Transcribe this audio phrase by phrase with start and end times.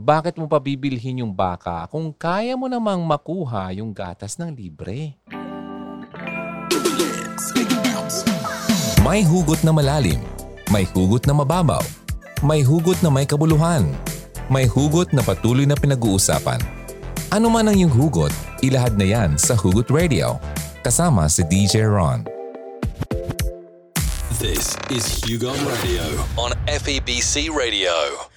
[0.00, 5.20] bakit mo pa bibilhin yung baka kung kaya mo namang makuha yung gatas ng libre?
[9.04, 10.24] May hugot na malalim.
[10.72, 11.84] May hugot na mababaw.
[12.40, 13.92] May hugot na may kabuluhan.
[14.48, 16.58] May hugot na patuloy na pinag-uusapan.
[17.30, 18.32] Ano man ang iyong hugot,
[18.64, 20.42] ilahad na yan sa Hugot Radio.
[20.82, 22.26] Kasama si DJ Ron.
[24.40, 26.02] This is Hugo Radio
[26.34, 28.29] on FEBC Radio.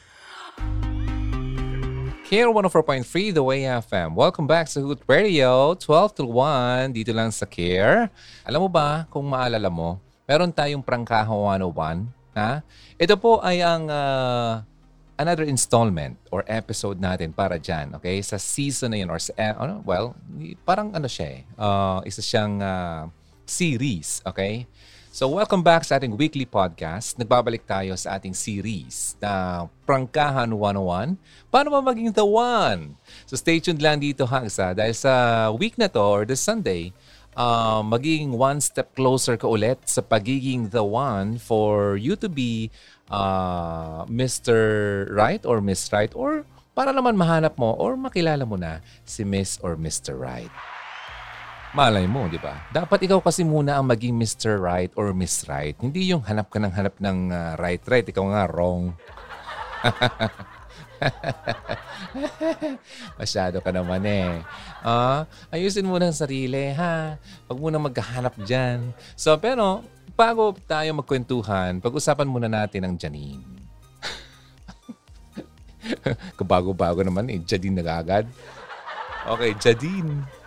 [2.34, 4.18] Here 104.3 The Way FM.
[4.18, 8.09] Welcome back sa Hugot Radio, 12 to 1, dito lang sa Care.
[8.42, 12.09] Alam mo ba, kung maalala mo, meron tayong Prangkaho 101.
[12.33, 12.65] Ha?
[12.97, 14.65] Ito po ay ang uh,
[15.14, 18.18] another installment or episode natin para dyan, okay?
[18.25, 20.18] Sa season na yun or sa, uh, ano, well,
[20.65, 21.42] parang ano siya eh.
[21.54, 23.14] Uh, isa siyang uh,
[23.45, 24.65] series, okay?
[25.13, 27.21] So welcome back sa ating weekly podcast.
[27.21, 31.53] Nagbabalik tayo sa ating series na Prangkahan 101.
[31.53, 32.97] Paano ba maging the one?
[33.30, 35.13] So stay tuned lang dito Hangsa dahil sa
[35.53, 36.97] week na to or this Sunday,
[37.38, 42.73] uh, magiging one step closer ka ulit sa pagiging the one for you to be
[43.14, 45.05] uh, Mr.
[45.14, 46.42] Right or Miss Right or
[46.73, 50.17] para naman mahanap mo or makilala mo na si Miss or Mr.
[50.17, 50.50] Right.
[51.74, 52.70] Malay mo, di ba?
[52.70, 54.62] Dapat ikaw kasi muna ang maging Mr.
[54.62, 55.74] Right or Miss Right.
[55.82, 58.06] Hindi yung hanap ka ng hanap ng uh, right-right.
[58.06, 58.94] Ikaw nga wrong.
[63.20, 64.46] Masyado ka naman eh.
[64.86, 67.18] Uh, ayusin mo ng sarili, ha?
[67.50, 68.94] Huwag mo na maghahanap dyan.
[69.18, 69.82] So, pero,
[70.14, 73.42] bago tayo magkwentuhan, pag-usapan muna natin ang Janine.
[76.38, 77.42] Kabago-bago naman eh.
[77.42, 78.30] Jadine nagagad.
[79.26, 80.42] Okay, Jadine.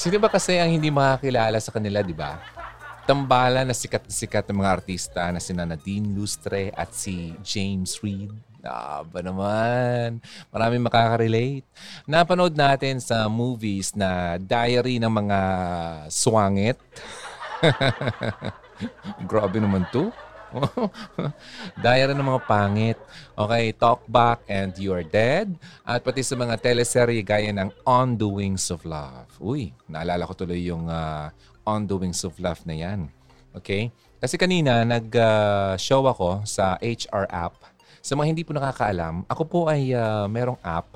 [0.00, 2.40] Sino ba kasi ang hindi makakilala sa kanila, di ba?
[3.04, 8.00] Tambala na sikat na sikat ng mga artista na sina Nadine Lustre at si James
[8.00, 8.32] Reid.
[8.64, 10.24] Ah, ba naman.
[10.48, 11.68] Maraming makaka-relate.
[12.08, 15.38] Napanood natin sa movies na diary ng mga
[16.08, 16.80] swangit.
[19.28, 20.08] Grabe naman to.
[21.84, 22.98] Diary ng mga pangit.
[23.38, 25.54] Okay, Talk Back and You Are Dead.
[25.86, 29.30] At pati sa mga teleserye gaya ng On the Wings of Love.
[29.38, 31.30] Uy, naalala ko tuloy yung uh,
[31.66, 33.10] On the Wings of Love na yan.
[33.54, 33.90] Okay?
[34.20, 37.56] Kasi kanina nag-show uh, ako sa HR app.
[38.00, 40.92] Sa mga hindi po nakakaalam, ako po ay uh, merong app.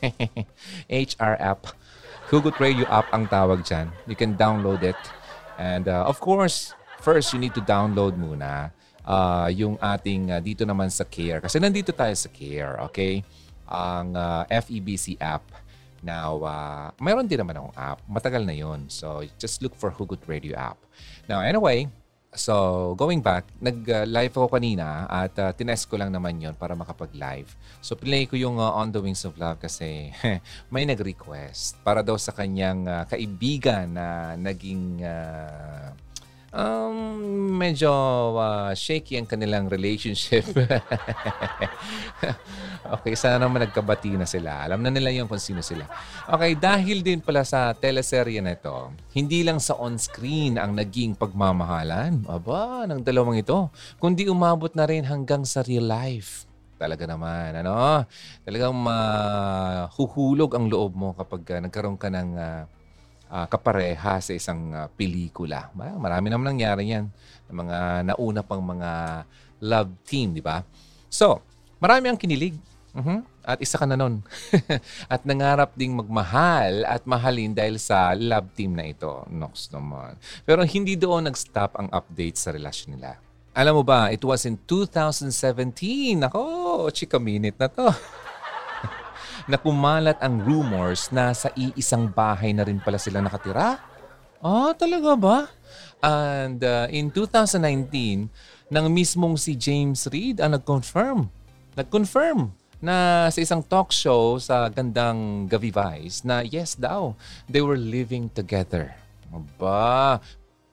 [0.88, 1.72] HR app.
[2.32, 3.92] Hugot Radio app ang tawag dyan.
[4.08, 4.98] You can download it.
[5.60, 6.72] And uh, of course,
[7.04, 8.72] first you need to download muna
[9.04, 11.44] uh, yung ating uh, dito naman sa CARE.
[11.44, 13.20] Kasi nandito tayo sa CARE, okay?
[13.68, 15.44] Ang uh, FEBC app.
[16.04, 18.00] Now, uh, mayroon din naman akong app.
[18.04, 20.76] Matagal na yon So, just look for Hugot Radio app.
[21.24, 21.88] Now, anyway,
[22.36, 27.56] so going back, nag-live ako kanina at uh, tinest ko lang naman yon para makapag-live.
[27.80, 30.12] So, play ko yung uh, On the Wings of Love kasi
[30.72, 35.00] may nag-request para daw sa kanyang uh, kaibigan na naging...
[35.00, 36.03] Uh,
[36.54, 37.90] Um, medyo
[38.38, 40.46] uh, shaky ang kanilang relationship.
[42.94, 44.62] okay, sana naman nagkabati na sila.
[44.62, 45.82] Alam na nila yung kung sino sila.
[46.30, 52.22] Okay, dahil din pala sa teleserye na ito, hindi lang sa on-screen ang naging pagmamahalan,
[52.30, 56.46] aba, ng dalawang ito, kundi umabot na rin hanggang sa real life.
[56.78, 58.06] Talaga naman, ano?
[58.46, 62.62] Talagang mahuhulog uh, ang loob mo kapag uh, nagkaroon ka ng uh,
[63.34, 65.74] uh, kapareha sa isang uh, pelikula.
[65.74, 67.10] Marami naman nangyari yan.
[67.50, 69.24] Mga nauna pang mga
[69.58, 70.62] love team, di ba?
[71.10, 71.42] So,
[71.82, 72.54] marami ang kinilig.
[72.94, 73.26] Uh-huh.
[73.42, 74.22] At isa ka na nun.
[75.12, 79.26] at nangarap ding magmahal at mahalin dahil sa love team na ito.
[79.26, 80.14] Nox naman.
[80.46, 83.18] Pero hindi doon nag-stop ang update sa relasyon nila.
[83.54, 85.30] Alam mo ba, it was in 2017.
[86.30, 86.42] Ako,
[86.94, 87.86] chika minute na to.
[89.44, 93.76] na kumalat ang rumors na sa iisang bahay na rin pala sila nakatira.
[94.44, 95.38] Ah, talaga ba?
[96.04, 98.28] And uh, in 2019,
[98.68, 101.28] nang mismong si James Reid ang nag-confirm.
[101.76, 102.52] Nag-confirm
[102.84, 107.16] na sa isang talk show sa gandang Gavi Vice na yes daw,
[107.48, 108.92] they were living together.
[109.32, 110.20] Aba.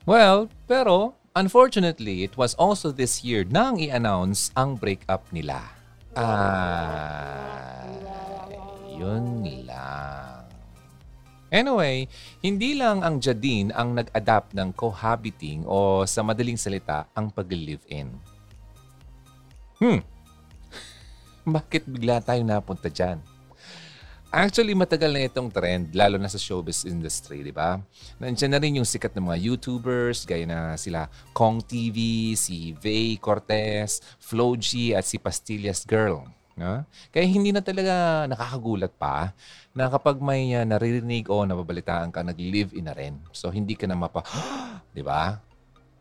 [0.04, 5.81] Well, pero unfortunately, it was also this year nang i-announce ang breakup nila.
[6.12, 7.88] Ah,
[8.92, 10.44] yun lang.
[11.48, 12.04] Anyway,
[12.44, 18.12] hindi lang ang Jadine ang nag-adapt ng cohabiting o sa madaling salita, ang pag-live-in.
[19.80, 20.00] Hmm.
[21.56, 23.31] Bakit bigla tayo napunta dyan?
[24.32, 27.76] Actually, matagal na itong trend, lalo na sa showbiz industry, di ba?
[28.16, 33.20] Nandiyan na rin yung sikat ng mga YouTubers, gaya na sila Kong TV, si Vay
[33.20, 36.24] Cortez, Flo G, at si Pastillas Girl.
[36.56, 36.80] No?
[37.12, 39.36] Kaya hindi na talaga nakakagulat pa
[39.76, 43.20] na kapag may uh, naririnig o nababalitaan ka, nag-live-in na rin.
[43.36, 44.24] So, hindi ka na mapa...
[44.96, 45.44] Di ba?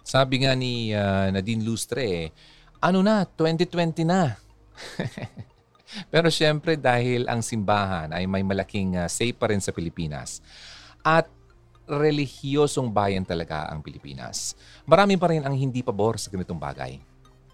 [0.08, 2.32] Sabi nga ni uh, Nadine Lustre,
[2.80, 4.40] ano na, 2020 na.
[6.08, 10.40] Pero syempre dahil ang simbahan ay may malaking uh, say pa rin sa Pilipinas
[11.02, 11.28] at
[11.90, 14.56] relihiyosong bayan talaga ang Pilipinas.
[14.88, 17.02] Marami pa rin ang hindi pabor sa ganitong bagay.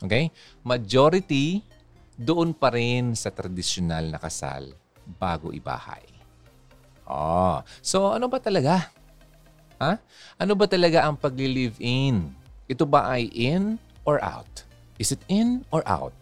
[0.04, 0.30] Okay?
[0.62, 1.66] Majority
[2.18, 4.74] doon pa rin sa tradisyonal na kasal
[5.18, 6.04] bago ibahay.
[7.08, 8.92] Oh, so ano ba talaga?
[9.80, 9.96] Ha?
[10.42, 12.34] Ano ba talaga ang pagli-live-in?
[12.68, 14.68] Ito ba ay in or out?
[15.00, 16.18] Is it in or out?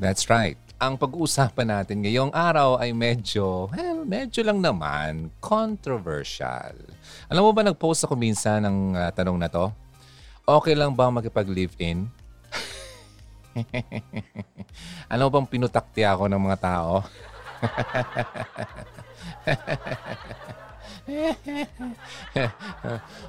[0.00, 0.56] That's right.
[0.80, 6.72] Ang pag-uusapan natin ngayong araw ay medyo, well, medyo lang naman, controversial.
[7.28, 9.68] Alam mo ba, nag-post ako minsan ng uh, tanong na to?
[10.48, 12.08] Okay lang ba makipag-live-in?
[15.20, 17.04] Mo bang pinutakti ako ng mga tao?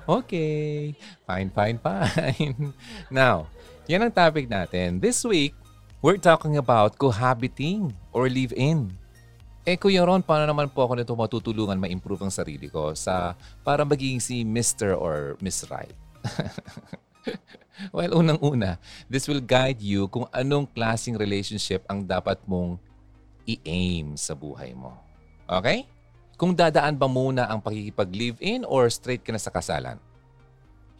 [0.24, 0.96] okay.
[1.28, 2.72] Fine, fine, fine.
[3.12, 3.52] Now,
[3.92, 5.04] yan ang topic natin.
[5.04, 5.52] This week,
[6.02, 8.90] we're talking about cohabiting or live-in.
[9.62, 13.86] Eh, Kuya Ron, paano naman po ako nito matutulungan ma-improve ang sarili ko sa para
[13.86, 14.98] maging si Mr.
[14.98, 15.94] or Miss Right?
[17.96, 22.82] well, unang-una, this will guide you kung anong klaseng relationship ang dapat mong
[23.46, 24.98] i-aim sa buhay mo.
[25.46, 25.86] Okay?
[26.42, 30.02] Kung dadaan ba muna ang pakikipag-live-in or straight ka na sa kasalan?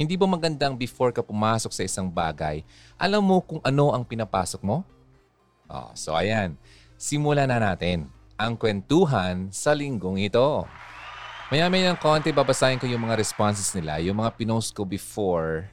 [0.02, 2.66] Hindi ba magandang before ka pumasok sa isang bagay,
[2.98, 4.82] alam mo kung ano ang pinapasok mo?
[5.70, 6.58] Oh, so ayan,
[6.98, 10.66] simulan na natin ang kwentuhan sa linggong ito.
[11.54, 15.70] Maya-maya ng konti, babasahin ko yung mga responses nila, yung mga pinost ko before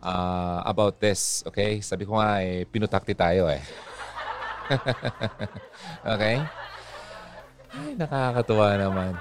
[0.00, 1.44] uh, about this.
[1.44, 1.84] Okay?
[1.84, 3.60] Sabi ko nga, eh, pinutakti tayo eh.
[6.16, 6.40] okay?
[7.76, 9.12] Ay, nakakatuwa naman.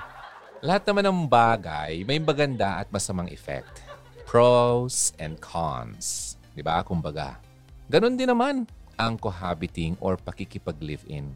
[0.64, 3.85] Lahat naman ng bagay, may maganda at masamang effect.
[4.26, 6.36] Pros and cons.
[6.58, 6.82] Di ba?
[6.82, 7.38] Kumbaga.
[7.86, 8.66] Ganon din naman
[8.98, 11.30] ang cohabiting or pakikipag-live-in.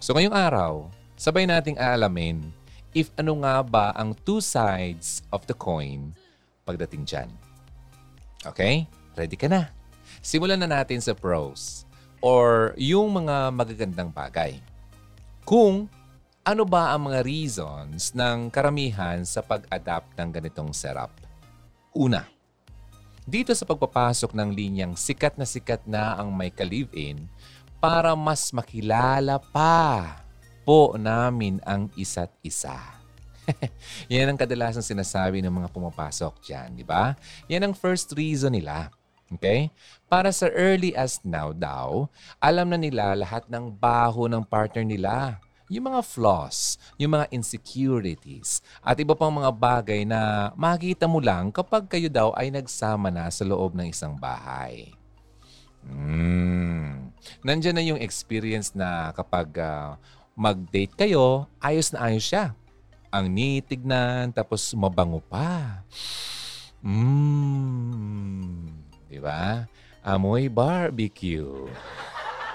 [0.00, 0.88] So ngayong araw,
[1.20, 2.48] sabay nating aalamin
[2.96, 6.16] if ano nga ba ang two sides of the coin
[6.64, 7.30] pagdating dyan.
[8.46, 8.88] Okay?
[9.14, 9.68] Ready ka na?
[10.24, 11.84] Simulan na natin sa pros
[12.24, 14.56] or yung mga magagandang bagay.
[15.44, 15.92] Kung
[16.44, 21.23] ano ba ang mga reasons ng karamihan sa pag-adapt ng ganitong setup?
[21.94, 22.26] Una,
[23.22, 27.30] dito sa pagpapasok ng linyang sikat na sikat na ang may ka-live-in
[27.78, 30.18] para mas makilala pa
[30.66, 32.74] po namin ang isa't isa.
[34.10, 37.14] Yan ang kadalasan sinasabi ng mga pumapasok dyan, di ba?
[37.46, 38.90] Yan ang first reason nila.
[39.30, 39.70] Okay?
[40.10, 42.10] Para sa early as now daw,
[42.42, 45.38] alam na nila lahat ng baho ng partner nila
[45.72, 51.48] yung mga flaws, yung mga insecurities, at iba pang mga bagay na makikita mo lang
[51.48, 54.92] kapag kayo daw ay nagsama na sa loob ng isang bahay.
[55.84, 57.12] Mm.
[57.44, 59.96] Nandiyan na yung experience na kapag uh,
[60.36, 62.52] mag-date kayo, ayos na ayos siya.
[63.14, 65.84] Ang nitignan, tapos mabango pa.
[66.84, 68.68] Mmm.
[69.08, 69.64] Di ba?
[70.04, 71.70] Amoy barbecue.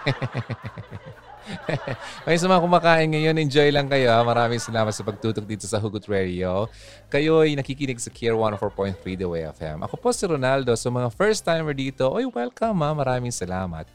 [2.25, 4.13] okay, sa mga kumakain ngayon, enjoy lang kayo.
[4.21, 6.69] Maraming salamat sa pagtutok dito sa Hugot Radio.
[7.09, 9.77] Kayo ay nakikinig sa Care 104.3 The Way FM.
[9.85, 10.73] Ako po si Ronaldo.
[10.77, 12.91] So mga first timer dito, oy welcome ha.
[12.93, 13.89] Maraming salamat.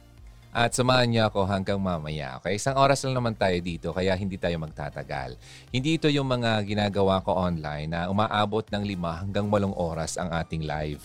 [0.54, 2.38] At samahan niyo ako hanggang mamaya.
[2.38, 2.62] Okay?
[2.62, 5.34] Isang oras lang naman tayo dito kaya hindi tayo magtatagal.
[5.75, 10.30] Hindi ito yung mga ginagawa ko online na umaabot ng lima hanggang walong oras ang
[10.30, 11.02] ating live.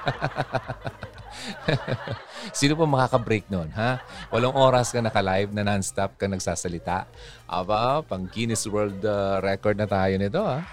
[2.58, 4.00] Sino pa makaka-break nun, ha?
[4.32, 7.06] Walong oras ka naka-live na non-stop ka nagsasalita.
[7.46, 10.64] Aba, pang Guinness World uh, Record na tayo nito, ha?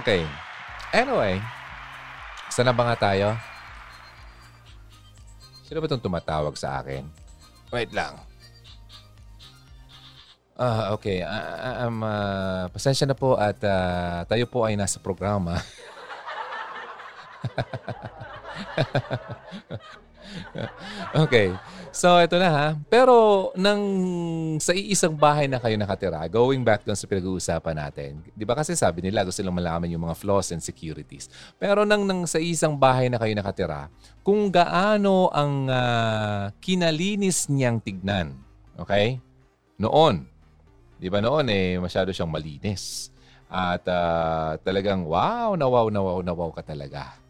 [0.00, 0.24] Okay.
[0.94, 1.40] Anyway,
[2.48, 3.36] saan ba nga tayo?
[5.64, 7.08] Sino ba itong tumatawag sa akin?
[7.72, 8.14] Wait lang.
[10.54, 11.26] Uh, okay.
[11.26, 15.58] Uh, um, uh, pasensya na po at uh, tayo po ay nasa programa.
[21.24, 21.54] okay.
[21.94, 22.68] So, ito na ha.
[22.90, 23.78] Pero, nang
[24.58, 28.74] sa iisang bahay na kayo nakatira, going back doon sa pinag-uusapan natin, di ba kasi
[28.74, 31.30] sabi nila gusto silang malaman yung mga flaws and securities.
[31.54, 33.86] Pero nang, nang sa isang bahay na kayo nakatira,
[34.26, 38.34] kung gaano ang uh, kinalinis niyang tignan.
[38.74, 39.22] Okay?
[39.78, 40.26] Noon.
[40.98, 43.14] Di ba noon eh, masyado siyang malinis.
[43.46, 47.22] At uh, talagang wow, na wow, na wow, na wow ka talaga.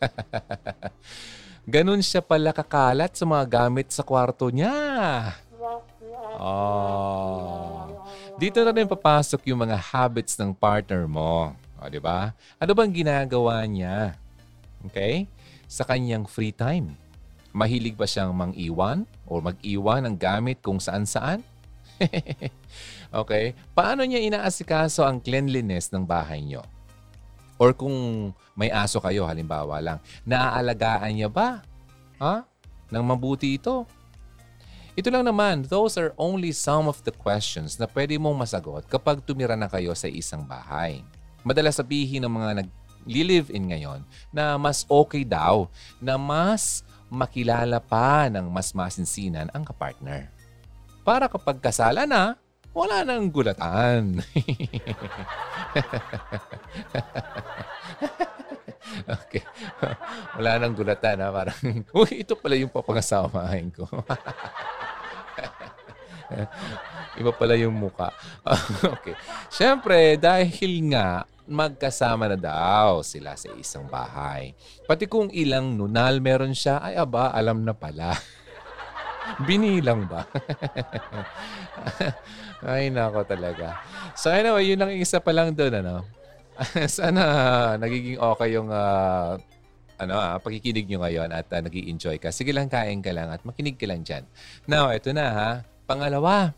[1.74, 4.70] Ganun siya pala kakalat sa mga gamit sa kwarto niya.
[6.36, 7.88] Oh.
[8.36, 11.56] Dito na rin papasok yung mga habits ng partner mo.
[11.80, 12.36] O, di ba?
[12.60, 14.14] Ano bang ginagawa niya?
[14.86, 15.26] Okay?
[15.66, 16.94] Sa kanyang free time.
[17.56, 21.40] Mahilig ba siyang mang-iwan o mag-iwan ng gamit kung saan-saan?
[23.24, 23.56] okay?
[23.72, 26.60] Paano niya inaasikaso ang cleanliness ng bahay niyo?
[27.56, 29.98] Or kung may aso kayo, halimbawa lang,
[30.28, 31.64] naaalagaan niya ba?
[32.20, 32.44] Ha?
[32.92, 33.88] Nang mabuti ito?
[34.96, 39.20] Ito lang naman, those are only some of the questions na pwede mong masagot kapag
[39.20, 41.04] tumira na kayo sa isang bahay.
[41.44, 44.00] Madalas sabihin ng mga nag-live-in ngayon
[44.32, 45.68] na mas okay daw,
[46.00, 46.80] na mas
[47.12, 50.32] makilala pa ng mas masinsinan ang kapartner.
[51.04, 52.40] Para kapag kasala na,
[52.76, 54.20] wala nang gulatan.
[59.24, 59.40] okay.
[60.36, 61.32] Wala nang gulatan ha.
[61.32, 61.56] Parang,
[62.04, 63.88] uy, ito pala yung papangasamahin ko.
[67.16, 68.12] Iba pala yung muka.
[69.00, 69.16] okay.
[69.48, 74.52] Siyempre, dahil nga magkasama na daw sila sa isang bahay.
[74.84, 78.12] Pati kung ilang nunal meron siya, ay aba, alam na pala.
[79.46, 80.26] Binilang ba?
[82.66, 83.80] Ay, nako talaga.
[84.16, 85.96] So anyway, yun lang isa pa lang doon, ano.
[86.88, 87.22] Sana
[87.76, 89.36] nagiging okay yung uh,
[89.96, 92.32] ano, ah, pakikinig nyo ngayon at uh, nag enjoy ka.
[92.32, 94.24] Sige lang, kain ka lang at makinig ka lang dyan.
[94.68, 95.50] Now, ito na ha.
[95.88, 96.52] Pangalawa,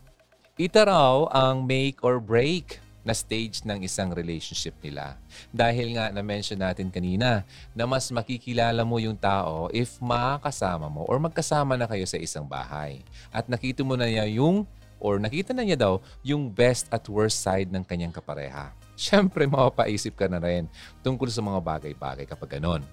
[0.59, 5.15] ito raw ang make or break na stage ng isang relationship nila.
[5.55, 11.15] Dahil nga na-mention natin kanina na mas makikilala mo yung tao if makasama mo or
[11.17, 12.99] magkasama na kayo sa isang bahay.
[13.31, 14.67] At nakita mo na niya yung
[14.99, 18.75] or nakita na niya daw yung best at worst side ng kanyang kapareha.
[18.99, 20.67] Siyempre, mapapaisip ka na rin
[21.01, 22.83] tungkol sa mga bagay-bagay kapag ganon.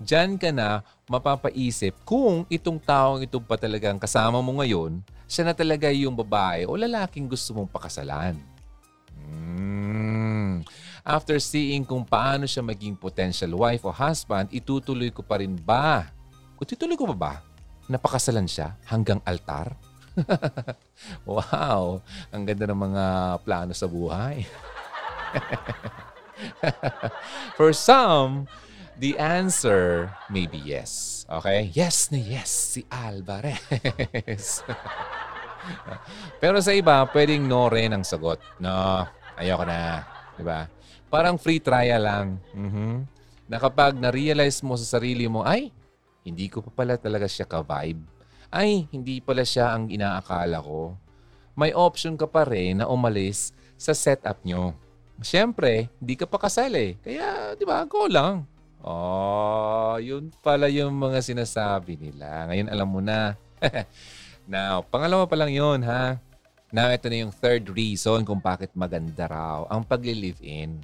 [0.00, 5.54] Diyan ka na mapapaisip kung itong taong ito pa talagang kasama mo ngayon, siya na
[5.54, 8.40] talaga yung babae o lalaking gusto mong pakasalan.
[9.20, 10.64] Hmm.
[11.04, 16.08] After seeing kung paano siya maging potential wife o husband, itutuloy ko pa rin ba?
[16.56, 17.34] O tutuloy ko pa ba?
[17.88, 19.76] Napakasalan siya hanggang altar?
[21.28, 23.04] wow, ang ganda ng mga
[23.46, 24.44] plano sa buhay.
[27.58, 28.50] For some,
[28.98, 31.24] the answer may be yes.
[31.30, 31.70] Okay?
[31.72, 34.64] Yes na yes si Alvarez.
[36.42, 38.40] Pero sa iba, pwedeng no rin ang sagot.
[38.58, 39.06] No,
[39.38, 40.02] ayoko na.
[40.34, 40.66] Diba?
[41.12, 42.28] Parang free trial lang.
[42.56, 42.94] Mm-hmm.
[43.50, 45.74] Na kapag na-realize mo sa sarili mo, ay,
[46.22, 48.19] hindi ko pa pala talaga siya ka-vibe
[48.50, 50.98] ay, hindi pala siya ang inaakala ko.
[51.54, 54.74] May option ka pa rin na umalis sa setup nyo.
[55.22, 56.98] Siyempre, hindi ka pa kasal eh.
[56.98, 58.44] Kaya, di ba, go lang.
[58.80, 62.48] Oh, yun pala yung mga sinasabi nila.
[62.48, 63.36] Ngayon alam mo na.
[64.50, 66.16] Now, pangalawa pa lang yun, ha?
[66.72, 70.80] Now, ito na yung third reason kung bakit maganda raw ang pagli-live-in.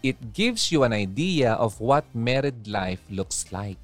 [0.00, 3.82] It gives you an idea of what married life looks like.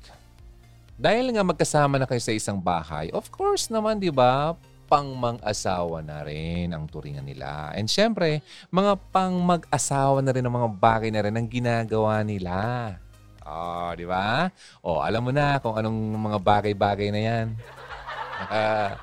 [0.97, 4.57] Dahil nga magkasama na kayo sa isang bahay, of course naman, di ba,
[4.89, 7.69] pang mag-asawa na rin ang turingan nila.
[7.77, 8.41] And syempre,
[8.73, 12.97] mga pang mag-asawa na rin ang mga bagay na rin ang ginagawa nila.
[13.45, 14.49] Oh, di ba?
[14.81, 17.47] Oh, alam mo na kung anong mga bagay-bagay na yan.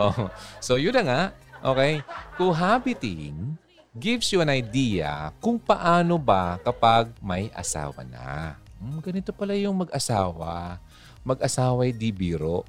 [0.00, 1.22] oh, so yun na nga.
[1.60, 2.00] Okay?
[2.40, 3.60] Cohabiting
[3.92, 8.63] gives you an idea kung paano ba kapag may asawa na.
[8.84, 10.76] Hmm, ganito pala yung mag-asawa.
[11.24, 12.68] Mag-asawa'y di biro.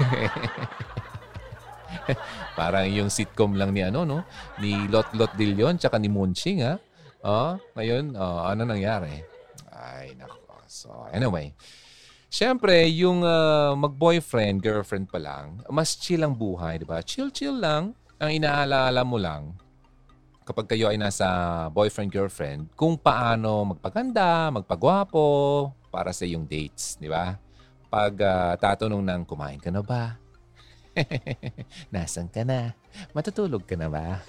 [2.58, 4.24] Parang yung sitcom lang ni ano, no?
[4.64, 6.80] Ni Lot Lot Dillon tsaka ni Munching, ha?
[7.20, 9.20] Oh, ngayon, oh, ano nangyari?
[9.68, 10.40] Ay, nako.
[10.72, 11.52] So, anyway.
[12.32, 17.04] Siyempre, yung uh, mag-boyfriend, girlfriend pa lang, mas chill ang buhay, di ba?
[17.04, 17.92] Chill-chill lang.
[18.16, 19.52] Ang inaalala mo lang,
[20.52, 21.24] kapag kayo ay nasa
[21.72, 25.24] boyfriend-girlfriend, kung paano magpaganda, magpagwapo
[25.88, 27.40] para sa yung dates, di ba?
[27.88, 30.20] Pag uh, tatanong ng kumain ka na ba?
[31.92, 32.76] Nasaan ka na?
[33.16, 34.20] Matutulog ka na ba?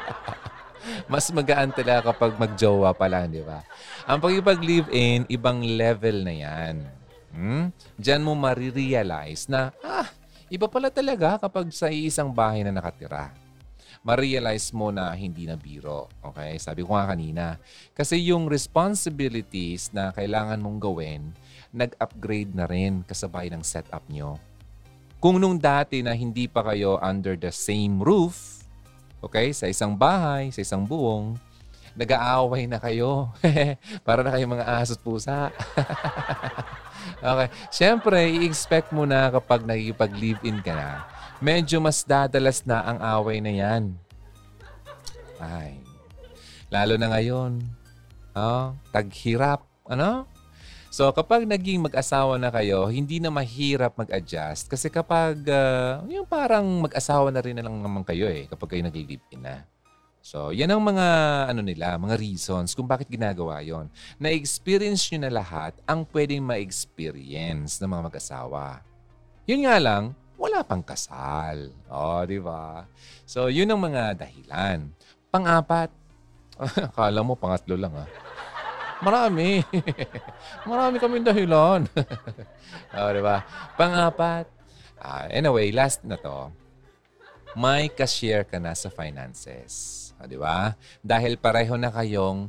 [1.12, 3.60] Mas magaan talaga kapag magjowa pa lang, di ba?
[4.08, 6.76] Ang pagipag-live-in, ibang level na yan.
[7.36, 7.68] Hmm?
[8.00, 10.08] Diyan mo marirealize na, ah,
[10.48, 13.47] iba pala talaga kapag sa isang bahay na nakatira
[14.08, 16.08] ma-realize mo na hindi na biro.
[16.24, 16.56] Okay?
[16.56, 17.60] Sabi ko nga kanina.
[17.92, 21.36] Kasi yung responsibilities na kailangan mong gawin,
[21.76, 24.40] nag-upgrade na rin kasabay ng setup nyo.
[25.20, 28.64] Kung nung dati na hindi pa kayo under the same roof,
[29.20, 31.36] okay, sa isang bahay, sa isang buong,
[31.92, 33.28] nag-aaway na kayo.
[34.06, 35.52] Para na kayong mga aso at pusa.
[37.34, 37.48] okay.
[37.68, 43.52] Siyempre, i-expect mo na kapag nakikipag-live-in ka na, medyo mas dadalas na ang away na
[43.54, 43.94] yan.
[45.38, 45.78] Ay.
[46.68, 47.62] Lalo na ngayon.
[48.34, 49.64] Oh, taghirap.
[49.88, 50.28] Ano?
[50.88, 54.66] So kapag naging mag-asawa na kayo, hindi na mahirap mag-adjust.
[54.66, 58.82] Kasi kapag, uh, yung parang mag-asawa na rin na lang naman kayo eh, kapag kayo
[58.88, 59.64] nag-live-in na.
[60.28, 61.06] So, yan ang mga
[61.48, 63.88] ano nila, mga reasons kung bakit ginagawa yon.
[64.20, 68.84] Na-experience nyo na lahat ang pwedeng ma-experience ng mga mag-asawa.
[69.48, 71.74] Yun nga lang, wala pang kasal.
[71.90, 72.86] O, oh, di ba?
[73.26, 74.94] So, yun ang mga dahilan.
[75.34, 75.90] Pang-apat,
[76.94, 78.08] akala mo pangatlo lang ah.
[79.02, 79.62] Marami.
[80.70, 81.84] Marami kaming dahilan.
[82.96, 83.42] oh, di ba?
[83.74, 84.46] Pang-apat,
[85.02, 86.54] uh, anyway, last na to.
[87.58, 90.06] May cashier ka na sa finances.
[90.22, 90.78] Oh, di ba?
[91.02, 92.46] Dahil pareho na kayong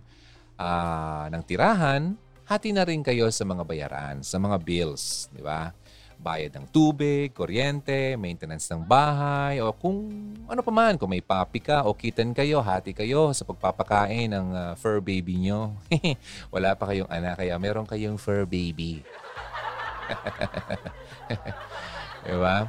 [0.58, 2.14] uh, ng tirahan,
[2.46, 5.30] hati na rin kayo sa mga bayaran, sa mga bills.
[5.34, 5.74] Di ba?
[6.20, 10.12] Bayad ng tubig, kuryente, maintenance ng bahay, o kung
[10.46, 14.48] ano pa man, kung may papi ka o kitten kayo, hati kayo sa pagpapakain ng
[14.52, 15.72] uh, fur baby nyo.
[16.54, 19.00] Wala pa kayong anak, kaya meron kayong fur baby.
[22.28, 22.68] diba?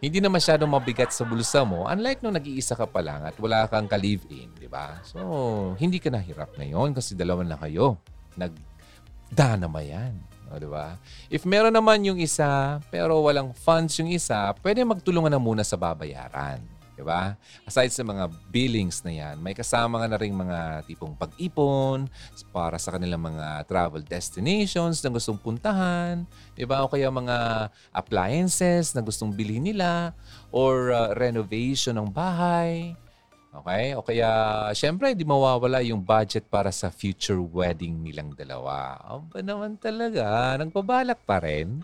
[0.00, 3.68] Hindi na masyadong mabigat sa bulsa mo, unlike nung nag-iisa ka pa lang at wala
[3.68, 4.96] kang ka-live-in, di ba?
[5.04, 8.00] So, hindi ka nahirap ngayon kasi dalawa na kayo.
[8.40, 10.29] Nagdanama yan.
[10.50, 10.98] O, di ba?
[11.30, 15.78] If meron naman yung isa, pero walang funds yung isa, pwede magtulungan na muna sa
[15.78, 16.58] babayaran.
[17.00, 17.32] Di ba?
[17.64, 22.04] Aside sa mga billings na yan, may kasama nga na rin mga tipong pag-ipon
[22.52, 26.28] para sa kanilang mga travel destinations na gustong puntahan.
[26.52, 26.84] Di ba?
[26.84, 30.12] O kaya mga appliances na gustong bilhin nila
[30.52, 32.92] or uh, renovation ng bahay.
[33.50, 33.98] Okay?
[33.98, 34.30] O kaya,
[34.78, 38.94] syempre, di mawawala yung budget para sa future wedding nilang dalawa.
[39.10, 40.54] O ba naman talaga?
[40.54, 41.82] Nagbabalak pa rin?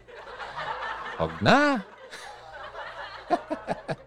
[1.19, 1.83] Huwag na.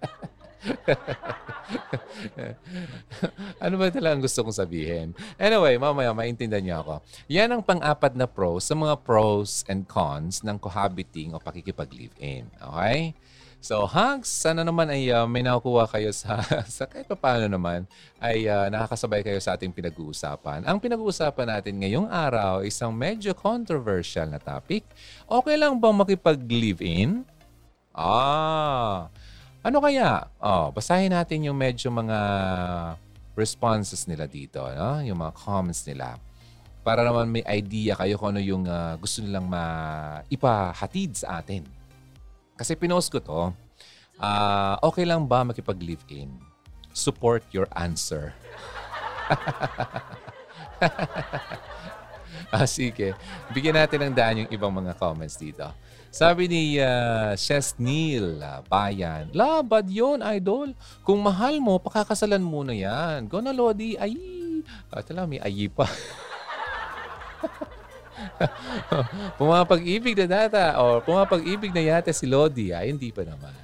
[3.63, 5.11] ano ba talaga ang gusto kong sabihin?
[5.35, 7.01] Anyway, mamaya maintindihan niyo ako.
[7.27, 12.47] Yan ang pang-apat na pros sa mga pros and cons ng cohabiting o pakikipag-live-in.
[12.55, 13.11] Okay?
[13.59, 16.39] So, hugs, sana naman ay uh, may nakukuha kayo sa,
[16.79, 17.83] sa kahit pa paano naman,
[18.23, 20.63] ay uh, nakakasabay kayo sa ating pinag-uusapan.
[20.63, 24.87] Ang pinag-uusapan natin ngayong araw, isang medyo controversial na topic.
[25.27, 27.27] Okay lang bang makipag-live-in?
[27.91, 29.11] Ah,
[29.59, 30.23] ano kaya?
[30.39, 32.19] Oh, basahin natin yung medyo mga
[33.35, 35.03] responses nila dito, no?
[35.03, 36.15] yung mga comments nila.
[36.79, 41.78] Para naman may idea kayo kung ano yung uh, gusto nilang maipahatid sa atin.
[42.59, 43.55] Kasi pinost ko to.
[44.19, 46.27] Uh, okay lang ba makipag-live-in?
[46.91, 48.35] Support your answer.
[52.51, 53.15] ah, sige.
[53.55, 55.63] Bigyan natin ng daan yung ibang mga comments dito.
[56.11, 60.75] Sabi ni uh, Shes Neil uh, Bayan, La, bad yun, idol.
[61.07, 63.31] Kung mahal mo, pakakasalan mo na yan.
[63.31, 63.95] Go na, Lodi.
[63.95, 64.19] Ay,
[64.91, 65.87] ah, tala, may ayi pa.
[69.39, 72.71] pumapag-ibig na data o pumapag-ibig na yata si Lodi.
[72.71, 73.55] Ay, hindi pa naman.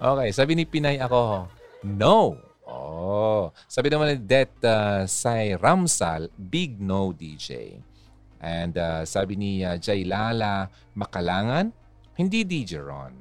[0.00, 1.48] Okay, sabi ni Pinay ako,
[1.84, 2.38] no.
[2.70, 7.82] Oh, sabi naman ni Det uh, Sai Ramsal, big no DJ.
[8.40, 11.74] And uh, sabi ni uh, Jailala Makalangan,
[12.14, 13.14] hindi DJ Ron.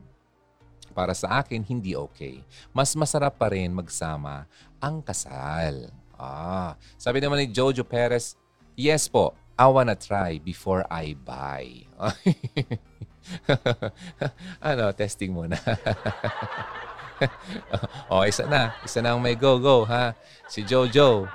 [0.93, 2.45] Para sa akin, hindi okay.
[2.75, 4.45] Mas masarap pa rin magsama
[4.79, 5.91] ang kasal.
[6.19, 8.35] Ah, sabi naman ni Jojo Perez,
[8.75, 11.83] yes po, I wanna try before I buy.
[14.63, 15.59] ano, testing muna.
[18.11, 18.71] oh, isa na.
[18.87, 20.15] Isa na ang may go-go, ha?
[20.47, 21.27] Si Jojo.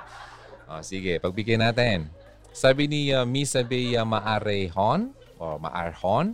[0.65, 2.09] Oh, sige, pagbigyan natin.
[2.49, 6.33] Sabi ni uh, Misa Bea Maarehon or Maarhon,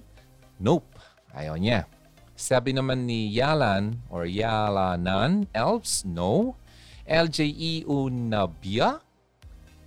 [0.63, 0.87] nope,
[1.35, 1.91] ayaw niya.
[2.39, 6.55] Sabi naman ni Yalan or Yalanan, Elves, no.
[7.03, 9.03] LJE Unabia,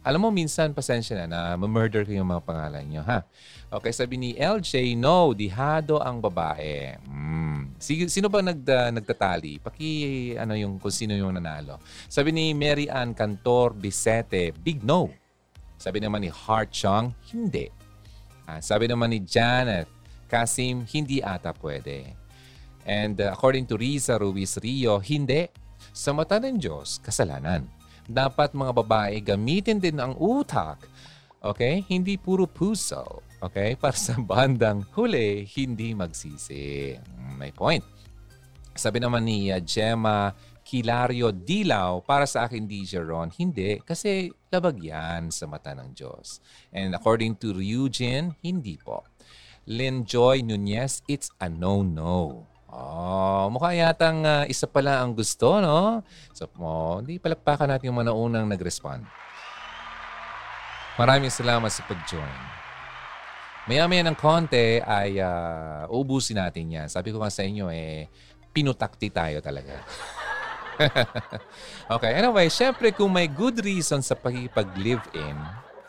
[0.04, 3.24] alam mo, minsan, pasensya na, na murder ko yung mga pangalan nyo, ha?
[3.72, 7.00] Okay, sabi ni LJ, no, dihado ang babae.
[7.08, 7.72] Hmm.
[7.80, 9.64] Sino ba nag, uh, nagtatali?
[9.64, 9.90] Paki,
[10.36, 11.80] ano yung, kung sino yung nanalo.
[12.04, 15.08] Sabi ni Mary Ann Cantor Bisete, big no.
[15.80, 17.72] Sabi naman ni Heart Chong, hindi.
[18.44, 19.88] Ah, sabi naman ni Janet
[20.28, 22.12] Kasim, hindi ata pwede.
[22.84, 25.48] And uh, according to Riza Ruiz Rio, hindi.
[25.96, 30.84] Sa mata ng Diyos, kasalanan dapat mga babae gamitin din ang utak.
[31.44, 31.84] Okay?
[31.88, 33.24] Hindi puro puso.
[33.40, 33.76] Okay?
[33.82, 36.96] Para sa bandang huli, hindi magsisi.
[37.36, 37.84] May point.
[38.74, 43.78] Sabi naman ni uh, Gemma Kilario Dilaw, para sa akin, DJ Ron, hindi.
[43.84, 46.40] Kasi labag yan sa mata ng Diyos.
[46.72, 49.04] And according to Eugene, hindi po.
[49.68, 52.48] Lynn Joy Nunez, it's a no-no.
[53.04, 56.00] Oh, mukha yatang uh, isa pala ang gusto, no?
[56.32, 59.04] So, oh, hindi palakpakan natin yung mga unang nag-respond.
[60.96, 62.40] Maraming salamat sa pag-join.
[63.68, 66.88] Maya-maya ng konti ay uh, ubusin natin yan.
[66.88, 68.08] Sabi ko nga sa inyo, eh,
[68.56, 69.84] pinutakti tayo talaga.
[72.00, 75.36] okay, anyway, syempre kung may good reason sa pagkipag-live-in,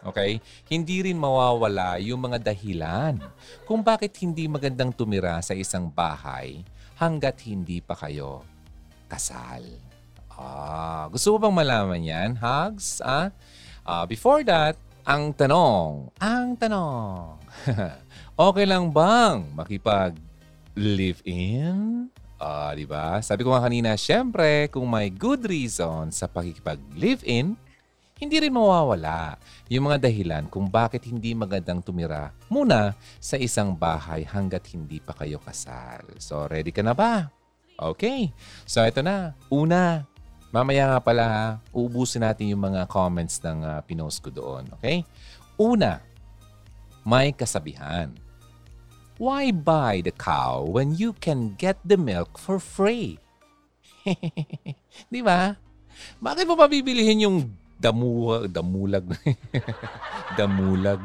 [0.04, 3.24] okay, hindi rin mawawala yung mga dahilan
[3.64, 8.44] kung bakit hindi magandang tumira sa isang bahay hanggat hindi pa kayo
[9.12, 9.64] kasal.
[10.36, 13.00] Ah, gusto mo bang malaman yan, Hugs?
[13.00, 13.32] Ah?
[13.86, 17.38] Uh, before that, ang tanong, ang tanong,
[18.50, 20.18] okay lang bang makipag
[20.76, 22.10] live-in?
[22.36, 23.24] Ah, di ba?
[23.24, 27.56] Sabi ko nga kanina, syempre, kung may good reason sa pakikipag-live-in,
[28.16, 29.36] hindi rin mawawala
[29.68, 35.12] yung mga dahilan kung bakit hindi magandang tumira muna sa isang bahay hanggat hindi pa
[35.12, 36.08] kayo kasal.
[36.16, 37.28] So, ready ka na ba?
[37.76, 38.32] Okay.
[38.64, 39.36] So, ito na.
[39.52, 40.08] Una,
[40.48, 41.26] mamaya nga pala,
[41.76, 44.64] uubusin natin yung mga comments ng uh, pinost ko doon.
[44.80, 45.04] Okay?
[45.60, 46.00] Una,
[47.04, 48.16] may kasabihan.
[49.20, 53.20] Why buy the cow when you can get the milk for free?
[55.12, 55.56] Di ba?
[56.20, 57.38] Bakit mo pa bibilihin yung
[57.80, 59.06] damu, damulag.
[60.40, 61.02] damulag.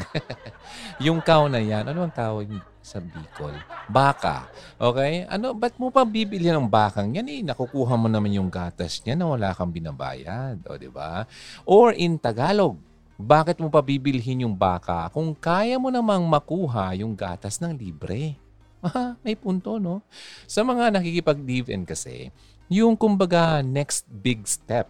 [1.04, 2.48] yung cow na yan, ano ang tawag
[2.80, 3.54] sa Bicol?
[3.90, 4.48] Baka.
[4.78, 5.26] Okay?
[5.26, 7.28] Ano, ba't mo pa bibili ng bakang yan?
[7.28, 10.62] Eh, nakukuha mo naman yung gatas niya na wala kang binabayad.
[10.66, 11.26] O, di ba?
[11.66, 12.78] Or in Tagalog,
[13.20, 18.40] bakit mo pa bibilhin yung baka kung kaya mo namang makuha yung gatas ng libre?
[19.24, 20.00] May punto, no?
[20.48, 22.33] Sa mga nakikipag-live-in kasi,
[22.72, 24.88] yung kumbaga next big step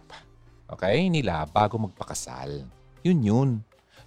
[0.71, 2.65] okay, nila bago magpakasal.
[3.03, 3.49] Yun yun.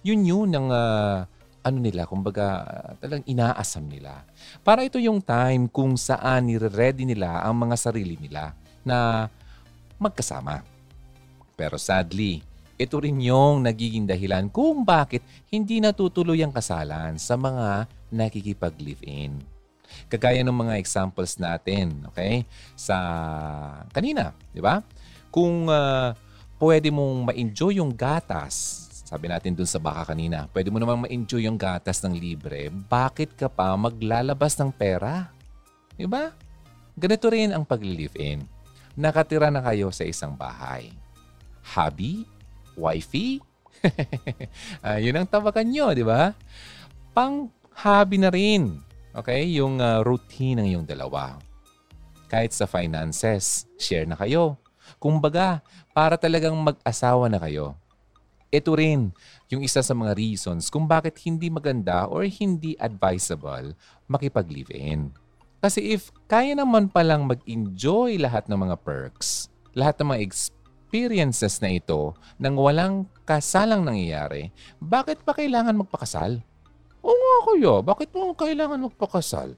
[0.05, 1.25] Yun yun ang uh,
[1.65, 4.21] ano nila, kumbaga uh, talagang inaasam nila.
[4.61, 8.53] Para ito yung time kung saan nire-ready nila ang mga sarili nila
[8.85, 9.25] na
[9.97, 10.61] magkasama.
[11.57, 17.87] Pero sadly, ito rin yung nagiging dahilan kung bakit hindi natutuloy ang kasalan sa mga
[18.13, 19.39] nakikipag-live-in.
[20.11, 22.43] Kagaya ng mga examples natin, okay?
[22.75, 22.97] Sa
[23.95, 24.83] kanina, di ba?
[25.31, 26.11] Kung uh,
[26.59, 28.85] pwede mong ma-enjoy yung gatas.
[29.05, 32.73] Sabi natin dun sa baka kanina, pwede mo namang ma-enjoy yung gatas ng libre.
[32.73, 35.29] Bakit ka pa maglalabas ng pera?
[35.93, 36.33] Diba?
[36.97, 38.47] Ganito rin ang pag-live-in.
[38.95, 40.89] Nakatira na kayo sa isang bahay.
[41.75, 42.25] Hobby?
[42.79, 43.43] Wifey?
[44.81, 46.31] uh, yun ang tawagan nyo, di ba?
[47.11, 48.79] Pang hobby na rin.
[49.11, 49.43] Okay?
[49.59, 51.37] Yung uh, routine ng iyong dalawa.
[52.25, 54.57] Kahit sa finances, share na kayo.
[55.05, 55.61] Kumbaga,
[55.93, 57.77] para talagang mag-asawa na kayo.
[58.49, 59.13] Ito rin
[59.53, 63.77] yung isa sa mga reasons kung bakit hindi maganda or hindi advisable
[64.09, 65.13] makipag-live-in.
[65.61, 71.77] Kasi if kaya naman palang mag-enjoy lahat ng mga perks, lahat ng mga experiences na
[71.77, 74.49] ito nang walang kasalang nangyayari,
[74.81, 76.41] bakit pa kailangan magpakasal?
[77.05, 79.53] Oo nga kuya, bakit mo kailangan magpakasal?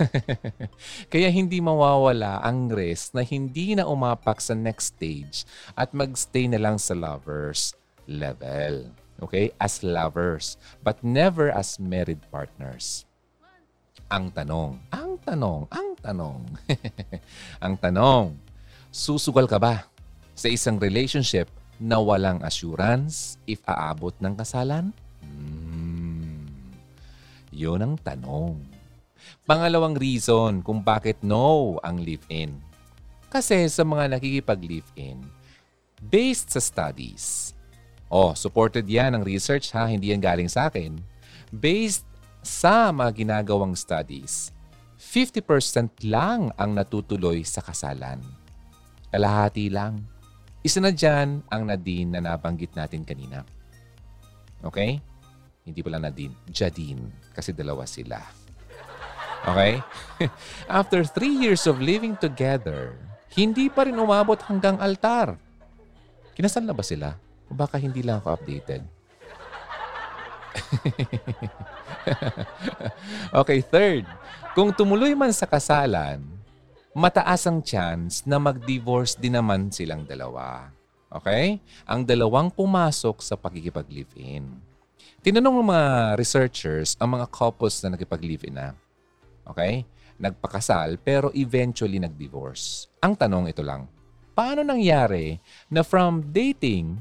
[1.12, 5.44] Kaya hindi mawawala ang risk na hindi na umapak sa next stage
[5.76, 7.76] at magstay na lang sa lovers
[8.08, 8.88] level.
[9.22, 9.54] Okay?
[9.60, 13.06] As lovers, but never as married partners.
[14.12, 16.40] Ang tanong, ang tanong, ang tanong,
[17.64, 18.36] ang tanong,
[18.92, 19.88] susugal ka ba
[20.36, 21.48] sa isang relationship
[21.80, 24.92] na walang assurance if aabot ng kasalan?
[25.24, 26.44] Hmm,
[27.48, 28.71] yun ang tanong.
[29.42, 32.58] Pangalawang reason kung bakit no ang live-in.
[33.32, 35.24] Kasi sa mga nakikipag-live-in,
[35.98, 37.56] based sa studies,
[38.12, 41.00] oh, supported yan ng research ha, hindi yan galing sa akin.
[41.48, 42.04] Based
[42.44, 44.52] sa mga ginagawang studies,
[45.00, 48.22] 50% lang ang natutuloy sa kasalan.
[49.12, 50.00] Kalahati lang.
[50.62, 53.42] Isa na dyan ang Nadine na nabanggit natin kanina.
[54.62, 55.02] Okay?
[55.66, 57.32] Hindi pala Nadine, Jadine.
[57.34, 58.41] Kasi dalawa sila.
[59.42, 59.82] Okay?
[60.80, 62.94] After three years of living together,
[63.34, 65.34] hindi pa rin umabot hanggang altar.
[66.36, 67.18] Kinasal na ba sila?
[67.50, 68.82] Baka hindi lang ako updated?
[73.40, 74.04] okay, third.
[74.52, 76.20] Kung tumuloy man sa kasalan,
[76.92, 80.68] mataas ang chance na mag-divorce din naman silang dalawa.
[81.08, 81.60] Okay?
[81.88, 84.44] Ang dalawang pumasok sa pakikipag-live-in.
[85.22, 85.86] Tinanong ng mga
[86.18, 88.74] researchers ang mga couples na nakipag-live-in na,
[89.46, 89.86] Okay?
[90.22, 92.90] Nagpakasal pero eventually nag-divorce.
[93.02, 93.90] Ang tanong ito lang,
[94.32, 97.00] paano nangyari na from dating,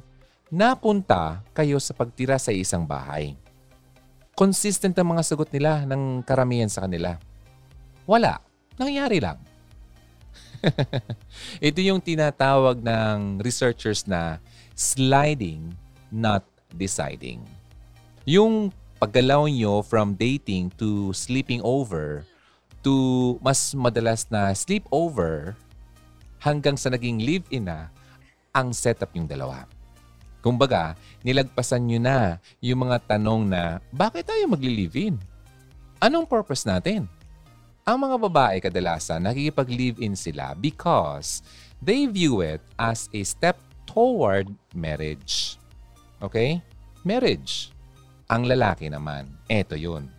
[0.51, 3.37] napunta kayo sa pagtira sa isang bahay?
[4.33, 7.19] Consistent ang mga sagot nila ng karamihan sa kanila.
[8.09, 8.41] Wala.
[8.79, 9.37] Nangyari lang.
[11.67, 14.41] Ito yung tinatawag ng researchers na
[14.73, 15.73] sliding,
[16.09, 17.43] not deciding.
[18.25, 22.25] Yung paggalaw nyo from dating to sleeping over
[22.81, 25.57] to mas madalas na sleepover
[26.41, 27.93] hanggang sa naging live-in na
[28.51, 29.69] ang setup yung dalawa.
[30.41, 32.17] Kumbaga, nilagpasan nyo na
[32.57, 35.21] yung mga tanong na, bakit tayo magli-live-in?
[36.01, 37.05] Anong purpose natin?
[37.85, 41.45] Ang mga babae kadalasan nakikipag-live-in sila because
[41.77, 45.61] they view it as a step toward marriage.
[46.21, 46.61] Okay?
[47.05, 47.69] Marriage.
[48.29, 50.09] Ang lalaki naman, eto yun.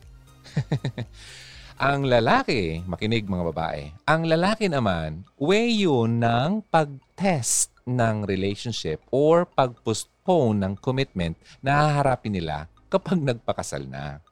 [1.83, 9.43] Ang lalaki, makinig mga babae, ang lalaki naman, way yun ng pag-test ng relationship or
[9.43, 14.23] pag-postpone ng commitment na haharapin nila kapag nagpakasal na.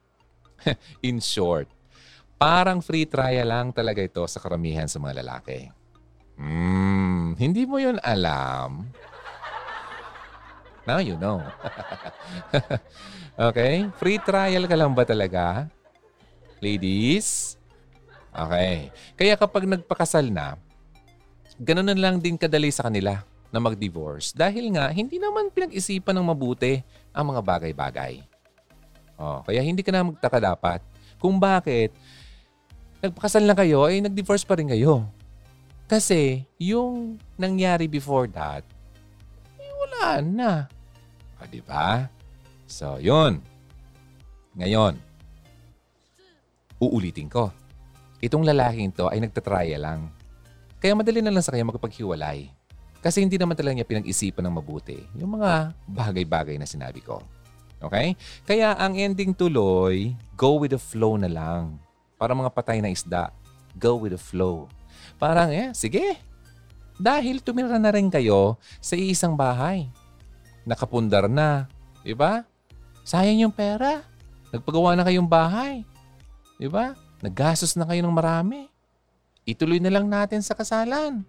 [1.03, 1.67] In short,
[2.39, 5.67] parang free trial lang talaga ito sa karamihan sa mga lalaki.
[6.39, 8.87] Hmm, hindi mo yun alam.
[10.87, 11.43] Now you know.
[13.51, 13.91] okay?
[13.99, 15.67] Free trial ka lang ba talaga?
[16.61, 17.57] Ladies?
[18.31, 18.93] Okay.
[19.17, 20.61] Kaya kapag nagpakasal na,
[21.57, 26.27] ganun na lang din kadali sa kanila na mag-divorce dahil nga hindi naman pinag-isipan ng
[26.31, 28.23] mabuti ang mga bagay-bagay.
[29.21, 30.81] Oh, kaya hindi ka na magtaka dapat
[31.21, 31.93] kung bakit
[33.05, 35.05] nagpakasal na kayo ay nag-divorce pa rin kayo.
[35.91, 38.63] Kasi yung nangyari before that,
[39.59, 40.53] eh, wala na.
[41.43, 42.07] O, di ba?
[42.71, 43.43] So, yun.
[44.55, 44.95] Ngayon,
[46.81, 47.53] uulitin ko.
[48.21, 50.09] Itong lalaking to ay nagtatrya lang.
[50.81, 52.49] Kaya madali na lang sa kanya magpaghiwalay.
[53.01, 57.25] Kasi hindi naman talaga niya pinag-isipan ng mabuti yung mga bagay-bagay na sinabi ko.
[57.81, 58.13] Okay?
[58.45, 61.81] Kaya ang ending tuloy, go with the flow na lang.
[62.21, 63.33] Para mga patay na isda,
[63.81, 64.69] go with the flow.
[65.17, 66.21] Parang, eh, sige.
[67.01, 69.89] Dahil tumira na rin kayo sa iisang bahay.
[70.69, 71.73] Nakapundar na.
[72.05, 72.45] Diba?
[73.01, 74.05] Sayang yung pera.
[74.53, 75.89] Nagpagawa na kayong bahay.
[76.61, 76.93] Di ba?
[77.25, 78.69] Naggastos na kayo ng marami.
[79.49, 81.25] Ituloy na lang natin sa kasalan.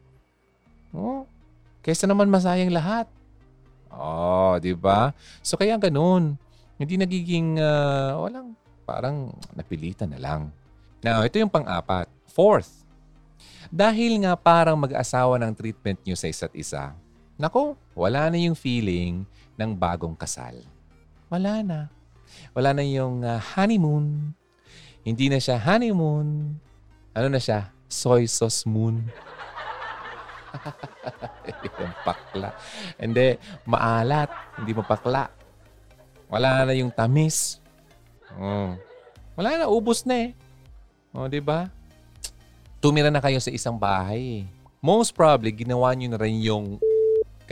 [0.91, 1.23] Oh,
[1.79, 3.07] kaysa naman masayang lahat.
[3.87, 5.15] Oh, di ba?
[5.39, 6.35] So kaya ganun.
[6.75, 10.51] Hindi nagiging uh, walang parang napilitan na lang.
[10.99, 12.11] Now, ito yung pang-apat.
[12.27, 12.83] Fourth,
[13.71, 16.91] dahil nga parang mag-asawa ng treatment nyo sa isa't isa,
[17.39, 19.23] nako, wala na yung feeling
[19.55, 20.59] ng bagong kasal.
[21.31, 21.79] Wala na.
[22.51, 24.35] Wala na yung uh, honeymoon,
[25.01, 26.57] hindi na siya honeymoon.
[27.17, 27.73] Ano na siya?
[27.89, 29.01] Soy sauce moon.
[31.81, 32.53] yung pakla.
[32.99, 33.35] Hindi,
[33.65, 34.29] maalat.
[34.61, 35.31] Hindi mapakla.
[36.31, 37.59] Wala na yung tamis.
[38.39, 38.77] Oh.
[39.35, 40.31] Wala na, ubos na eh.
[41.11, 41.67] O, oh, di ba?
[42.79, 44.47] Tumira na kayo sa isang bahay.
[44.79, 46.79] Most probably, ginawa nyo na rin yung...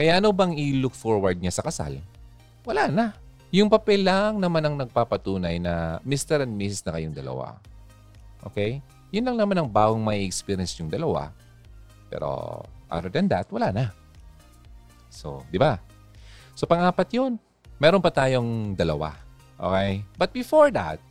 [0.00, 2.00] Kaya ano bang i-look forward niya sa kasal?
[2.64, 3.06] Wala na.
[3.50, 6.46] Yung papel lang naman ang nagpapatunay na Mr.
[6.46, 6.86] and Mrs.
[6.86, 7.58] na kayong dalawa.
[8.46, 8.78] Okay?
[9.10, 11.34] Yun lang naman ang bawang may experience yung dalawa.
[12.06, 13.90] Pero other than that, wala na.
[15.10, 15.82] So, di ba?
[16.54, 17.42] So, pangapat yun.
[17.82, 19.18] Meron pa tayong dalawa.
[19.58, 20.06] Okay?
[20.14, 21.02] But before that,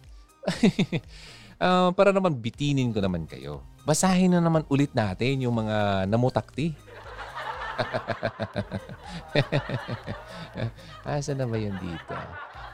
[1.59, 6.71] uh, para naman bitinin ko naman kayo, basahin na naman ulit natin yung mga namutakti.
[11.07, 12.15] Asa na ba yun dito?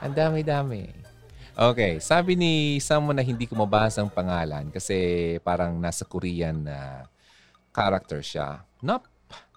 [0.01, 0.89] Ang dami-dami.
[1.55, 7.07] Okay, sabi ni someone na hindi ko mabasa ang pangalan kasi parang nasa Korean na
[7.71, 8.59] character siya.
[8.83, 9.07] Nope.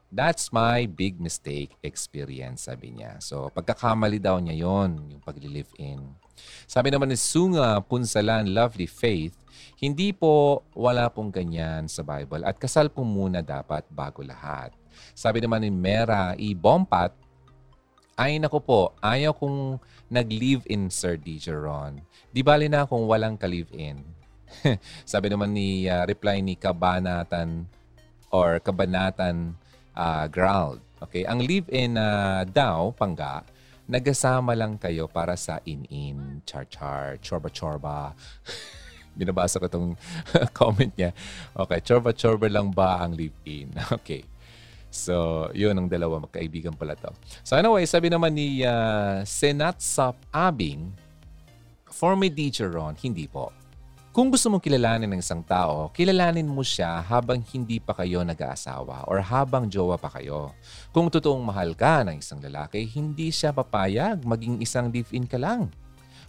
[0.08, 3.20] That's my big mistake experience, sabi niya.
[3.20, 6.00] So, pagkakamali daw niya yon yung pag-live in.
[6.64, 9.36] Sabi naman ni Sunga Punsalan Lovely Faith,
[9.78, 14.74] hindi po wala pong ganyan sa Bible at kasal po muna dapat bago lahat.
[15.14, 16.50] Sabi naman ni Mera E.
[16.50, 17.14] Bompat,
[18.18, 19.78] ay nako po, ayaw kong
[20.10, 22.02] nag-live-in, Sir DJ Ron.
[22.34, 24.02] Di bali na kung walang ka-live-in.
[25.06, 27.70] Sabi naman ni, uh, reply ni Kabanatan
[28.34, 29.54] or Kabanatan
[29.94, 30.82] uh, Grald.
[30.98, 33.46] Okay, ang live-in uh, daw, pangga,
[33.86, 38.18] nagasama lang kayo para sa in-in, char-char, chorba-chorba.
[39.18, 39.98] Binabasa ko itong
[40.58, 41.10] comment niya.
[41.58, 43.74] Okay, chorba-chorba lang ba ang live-in?
[43.98, 44.22] Okay.
[44.88, 47.12] So, yun ang dalawa magkaibigan pala to.
[47.44, 50.96] So anyway, sabi naman ni uh, Senatsap Abing,
[51.92, 53.52] for me teacher Ron, hindi po.
[54.18, 59.06] Kung gusto mong kilalanin ng isang tao, kilalanin mo siya habang hindi pa kayo nag-aasawa
[59.06, 60.56] or habang jowa pa kayo.
[60.90, 65.70] Kung totoong mahal ka ng isang lalaki, hindi siya papayag maging isang live-in ka lang.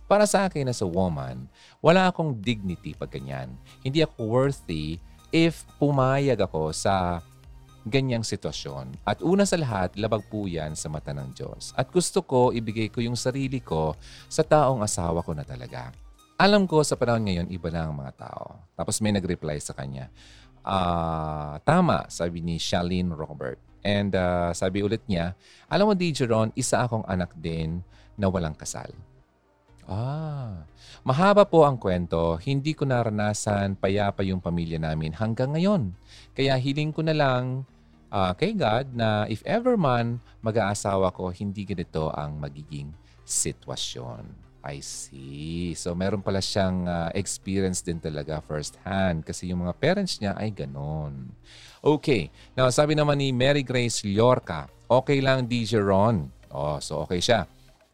[0.09, 1.45] Para sa akin as a woman,
[1.85, 3.53] wala akong dignity pag ganyan.
[3.85, 4.97] Hindi ako worthy
[5.29, 7.21] if pumayag ako sa
[7.85, 8.97] ganyang sitwasyon.
[9.05, 11.77] At una sa lahat, labag po yan sa mata ng Diyos.
[11.77, 13.93] At gusto ko, ibigay ko yung sarili ko
[14.25, 15.93] sa taong asawa ko na talaga.
[16.41, 18.57] Alam ko sa panahon ngayon, iba na ang mga tao.
[18.73, 20.09] Tapos may nag-reply sa kanya.
[20.65, 23.61] Uh, tama, sabi ni Shalene Robert.
[23.85, 25.37] And uh, sabi ulit niya,
[25.69, 27.85] alam mo, DJ Ron, isa akong anak din
[28.17, 28.89] na walang kasal.
[29.89, 30.69] Ah,
[31.01, 32.37] mahaba po ang kwento.
[32.37, 35.97] Hindi ko naranasan payapa yung pamilya namin hanggang ngayon.
[36.37, 37.65] Kaya hiling ko na lang
[38.13, 42.93] uh, kay God na if ever man mag-aasawa ko, hindi ganito ang magiging
[43.25, 44.29] sitwasyon.
[44.61, 45.73] I see.
[45.73, 50.37] So meron pala siyang uh, experience din talaga first hand kasi yung mga parents niya
[50.37, 51.33] ay ganon.
[51.81, 52.29] Okay.
[52.53, 56.29] Now, sabi naman ni Mary Grace Llorca, okay lang DJ Ron.
[56.53, 57.49] Oh, so okay siya.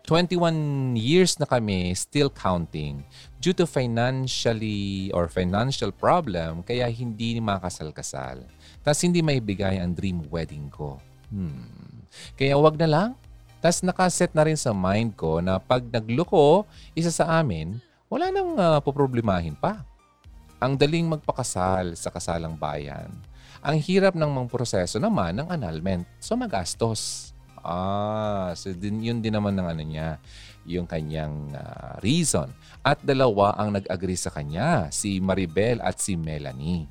[0.06, 3.02] 21 years na kami still counting
[3.42, 8.46] due to financially or financial problem kaya hindi makasal-kasal.
[8.86, 11.02] Tapos hindi maibigay ang dream wedding ko.
[11.34, 12.06] Hmm.
[12.38, 13.10] Kaya wag na lang.
[13.66, 18.54] Tapos nakaset na rin sa mind ko na pag nagloko isa sa amin, wala nang
[18.62, 19.82] uh, poproblemahin pa.
[20.62, 23.10] Ang daling magpakasal sa kasalang bayan.
[23.66, 26.06] Ang hirap ng mga proseso naman ng annulment.
[26.22, 27.35] So magastos.
[27.66, 30.22] Ah, so din, yun din naman ng ano niya,
[30.70, 32.54] yung kanyang uh, reason.
[32.86, 36.86] At dalawa ang nag-agree sa kanya, si Maribel at si Melanie.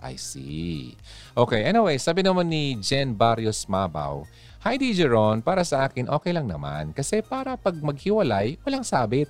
[0.00, 0.96] I see.
[1.36, 4.24] Okay, anyway, sabi naman ni Jen Barrios Mabaw,
[4.64, 9.28] Hi DJ Ron, para sa akin okay lang naman kasi para pag maghiwalay, walang sabit.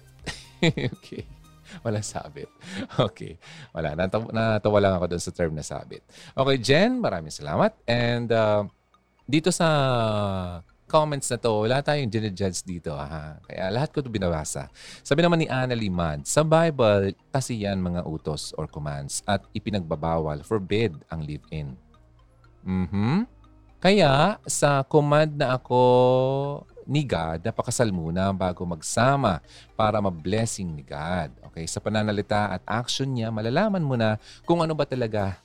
[0.99, 1.23] okay.
[1.87, 2.51] Walang sabit.
[2.99, 3.39] Okay.
[3.71, 3.95] Wala.
[3.95, 6.03] Natawa, natawa lang ako doon sa term na sabit.
[6.35, 7.79] Okay, Jen, maraming salamat.
[7.87, 8.67] And uh,
[9.31, 9.69] dito sa
[10.91, 12.91] comments na to, wala tayong dinijudge dito.
[12.91, 13.39] Ha?
[13.47, 14.67] Kaya lahat ko ito binabasa.
[15.07, 20.43] Sabi naman ni Anna Limad, sa Bible, kasi yan mga utos or commands at ipinagbabawal,
[20.43, 21.79] forbid ang live-in.
[22.67, 23.25] Mm-hmm.
[23.81, 25.81] Kaya sa command na ako
[26.85, 29.41] ni God, napakasal muna bago magsama
[29.79, 31.33] para ma-blessing ni God.
[31.49, 31.65] Okay?
[31.71, 35.39] Sa pananalita at action niya, malalaman mo na kung ano ba talaga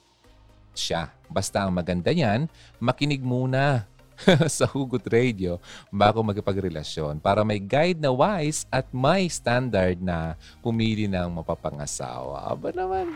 [0.78, 1.10] siya.
[1.26, 2.46] Basta ang maganda niyan,
[2.78, 3.90] makinig muna
[4.48, 5.60] sa Hugot Radio
[5.92, 12.52] bago magpagrelasyon para may guide na wise at may standard na pumili ng mapapangasawa.
[12.52, 13.16] Aba naman.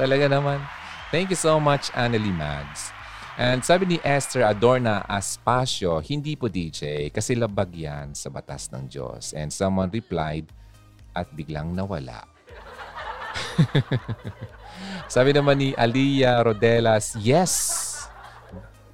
[0.00, 0.62] Talaga naman.
[1.12, 2.94] Thank you so much, Annalie Mads.
[3.40, 8.84] And sabi ni Esther Adorna Aspasio, hindi po DJ kasi labag yan sa batas ng
[8.84, 9.32] Diyos.
[9.32, 10.48] And someone replied,
[11.14, 12.26] at biglang nawala.
[15.14, 17.88] Sabi naman ni Aliyah Rodelas, yes!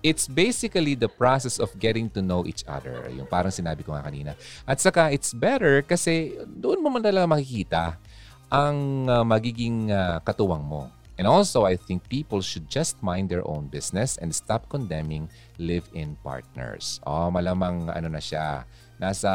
[0.07, 3.11] It's basically the process of getting to know each other.
[3.11, 4.39] Yung parang sinabi ko nga kanina.
[4.63, 7.99] At saka, it's better kasi doon mo man talaga makikita
[8.47, 10.87] ang uh, magiging uh, katuwang mo.
[11.17, 16.15] And also, I think people should just mind their own business and stop condemning live-in
[16.21, 17.01] partners.
[17.09, 18.69] Oh, malamang ano na siya,
[19.01, 19.33] nasa,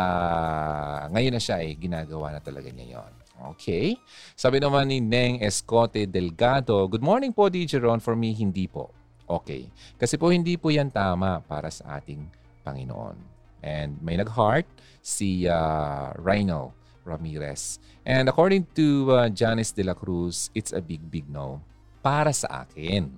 [1.10, 3.12] ngayon na siya eh, ginagawa na talaga niya yon.
[3.42, 3.98] Okay.
[4.38, 7.98] Sabi naman ni Neng Escote Delgado, Good morning po, DJ Ron.
[7.98, 8.94] For me, hindi po.
[9.26, 9.66] Okay.
[9.98, 12.22] Kasi po hindi po yan tama para sa ating
[12.62, 13.18] Panginoon.
[13.62, 14.66] And may nag-heart,
[15.02, 16.74] si uh, Rhino
[17.06, 17.82] Ramirez.
[18.06, 21.62] And according to uh, Janice de la Cruz, it's a big, big no
[22.02, 23.10] para sa akin.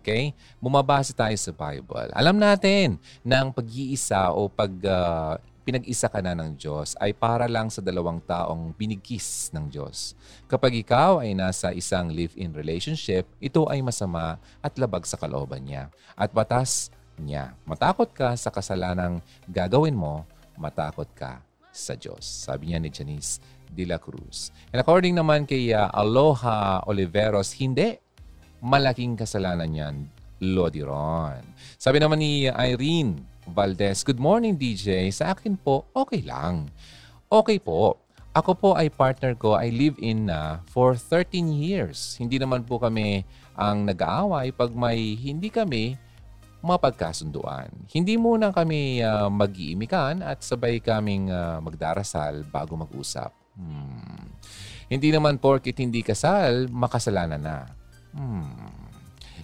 [0.00, 0.34] Okay?
[0.58, 2.10] Bumabase tayo sa Bible.
[2.12, 7.48] Alam natin na ang pag-iisa o pag uh, pinag-isa ka na ng Diyos ay para
[7.48, 10.12] lang sa dalawang taong binigkis ng Diyos.
[10.44, 15.88] Kapag ikaw ay nasa isang live-in relationship, ito ay masama at labag sa kalooban niya
[16.14, 17.56] at batas niya.
[17.64, 20.28] Matakot ka sa kasalanang gagawin mo,
[20.60, 21.40] matakot ka
[21.74, 22.22] sa Diyos.
[22.22, 23.40] Sabi niya ni Janice
[23.72, 24.54] de la Cruz.
[24.70, 27.98] And according naman kay uh, Aloha Oliveros, hindi.
[28.64, 29.96] Malaking kasalanan yan,
[30.40, 31.42] Lodi Ron.
[31.76, 34.00] Sabi naman ni Irene, Valdez.
[34.06, 35.12] Good morning, DJ.
[35.12, 36.72] Sa akin po, okay lang.
[37.28, 38.00] Okay po.
[38.34, 42.18] Ako po ay partner ko, I live in na uh, for 13 years.
[42.18, 43.22] Hindi naman po kami
[43.54, 45.94] ang nag-aaway pag may hindi kami
[46.64, 47.70] mapagkasunduan.
[47.92, 53.30] Hindi muna kami uh, mag-iimikan at sabay kaming uh, magdarasal bago mag-usap.
[53.54, 54.34] Hmm.
[54.90, 57.58] Hindi naman porkit hindi kasal, makasalanan na.
[58.16, 58.93] Hmm.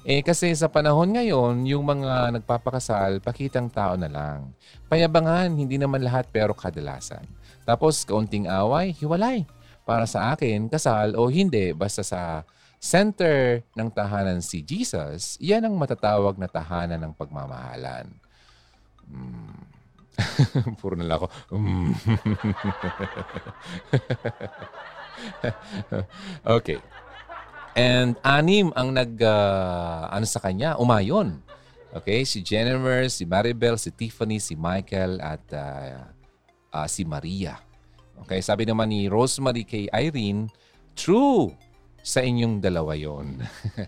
[0.06, 4.56] Eh kasi sa panahon ngayon, yung mga nagpapakasal, pakitang tao na lang.
[4.88, 7.24] Payabangan, hindi naman lahat pero kadalasan.
[7.68, 9.44] Tapos kaunting away, hiwalay.
[9.84, 12.46] para sa akin, kasal o hindi, basta sa
[12.80, 18.06] center ng tahanan si Jesus, yan ang matatawag na tahanan ng pagmamahalan.
[19.10, 19.60] Mm.
[20.80, 21.26] Puro na ako.
[21.52, 21.92] Mm.
[26.56, 26.78] okay.
[27.78, 31.38] And anim ang nag, uh, ano sa kanya, umayon.
[31.90, 36.06] Okay, si Jennifer, si Maribel, si Tiffany, si Michael, at uh,
[36.70, 37.58] uh, si Maria.
[38.26, 40.46] Okay, sabi naman ni Rosemary kay Irene,
[40.94, 41.50] true
[42.00, 43.40] sa inyong dalawa yon.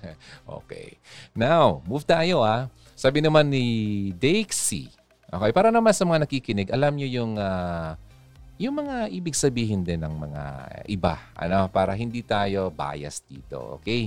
[0.61, 1.01] okay.
[1.33, 2.69] Now, move tayo ah.
[2.93, 3.65] Sabi naman ni
[4.15, 4.93] Dixie,
[5.33, 7.97] okay, para naman sa mga nakikinig, alam nyo yung uh,
[8.63, 10.43] yung mga ibig sabihin din ng mga
[10.87, 14.07] iba, ano, para hindi tayo biased dito, okay?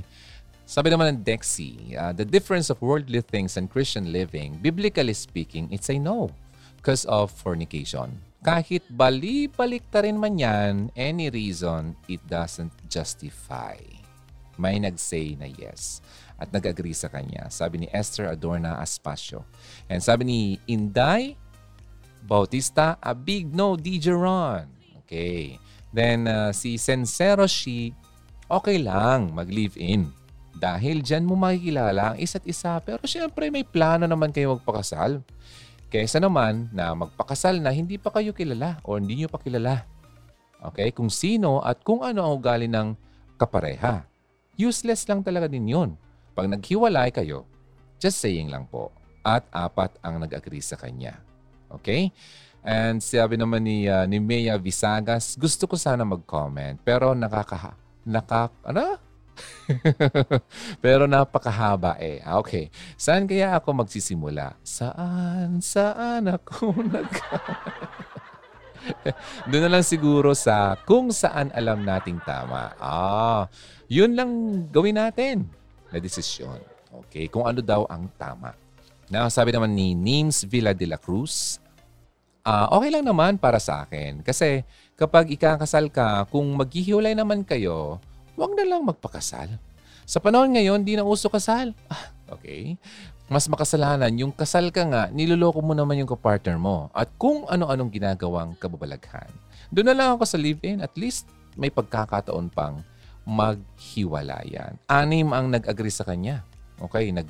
[0.64, 5.68] Sabi naman ng Dexy, uh, the difference of worldly things and Christian living, biblically speaking,
[5.70, 6.32] it's a no
[6.80, 8.18] because of fornication.
[8.42, 13.78] Kahit bali-balik ta rin man yan, any reason, it doesn't justify.
[14.56, 16.00] May nag-say na yes
[16.40, 17.52] at nag-agree sa kanya.
[17.52, 19.44] Sabi ni Esther Adorna Aspacio.
[19.92, 21.36] And sabi ni Inday
[22.26, 24.66] Bautista, a big no, DJ Ron.
[25.06, 25.62] Okay.
[25.94, 27.94] Then uh, si Sensero Shi,
[28.50, 30.10] okay lang mag-live-in.
[30.56, 32.82] Dahil dyan mo makikilala ang isa't isa.
[32.82, 35.22] Pero syempre may plano naman kayo magpakasal.
[35.94, 39.86] Kaysa naman na magpakasal na hindi pa kayo kilala o hindi nyo pa kilala.
[40.74, 40.90] Okay?
[40.92, 42.98] Kung sino at kung ano ang ugali ng
[43.38, 44.08] kapareha.
[44.56, 46.00] Useless lang talaga din yun.
[46.32, 47.44] Pag naghiwalay kayo,
[48.00, 48.92] just saying lang po.
[49.24, 51.20] At apat ang nag-agree sa kanya.
[51.86, 52.10] Okay?
[52.66, 57.78] And sabi naman ni, uh, ni Mea Visagas, gusto ko sana mag-comment pero nakaka...
[58.10, 58.50] Nakak...
[58.66, 58.98] Ano?
[60.84, 62.26] pero napakahaba eh.
[62.26, 62.74] Ah, okay.
[62.98, 64.58] Saan kaya ako magsisimula?
[64.66, 65.62] Saan?
[65.62, 67.06] Saan ako nag...
[69.50, 72.74] Doon na lang siguro sa kung saan alam nating tama.
[72.82, 73.46] Ah,
[73.86, 74.30] yun lang
[74.74, 75.46] gawin natin
[75.90, 76.58] na desisyon.
[77.06, 78.54] Okay, kung ano daw ang tama.
[79.10, 81.62] Now, sabi naman ni Nims Villa de la Cruz,
[82.46, 84.22] uh, okay lang naman para sa akin.
[84.22, 84.62] Kasi
[84.96, 87.98] kapag ikakasal ka, kung maghihiwalay naman kayo,
[88.38, 89.50] huwag na lang magpakasal.
[90.06, 91.74] Sa panahon ngayon, di na uso kasal.
[92.26, 92.78] Ah, okay.
[93.26, 96.94] Mas makasalanan, yung kasal ka nga, niloloko mo naman yung kapartner mo.
[96.94, 99.34] At kung ano-anong ginagawang kababalaghan.
[99.74, 100.82] Doon na lang ako sa live-in.
[100.82, 101.26] At least
[101.58, 102.86] may pagkakataon pang
[103.26, 104.78] maghiwalayan.
[104.86, 106.46] Anim ang nag-agree sa kanya.
[106.78, 107.26] Okay, nag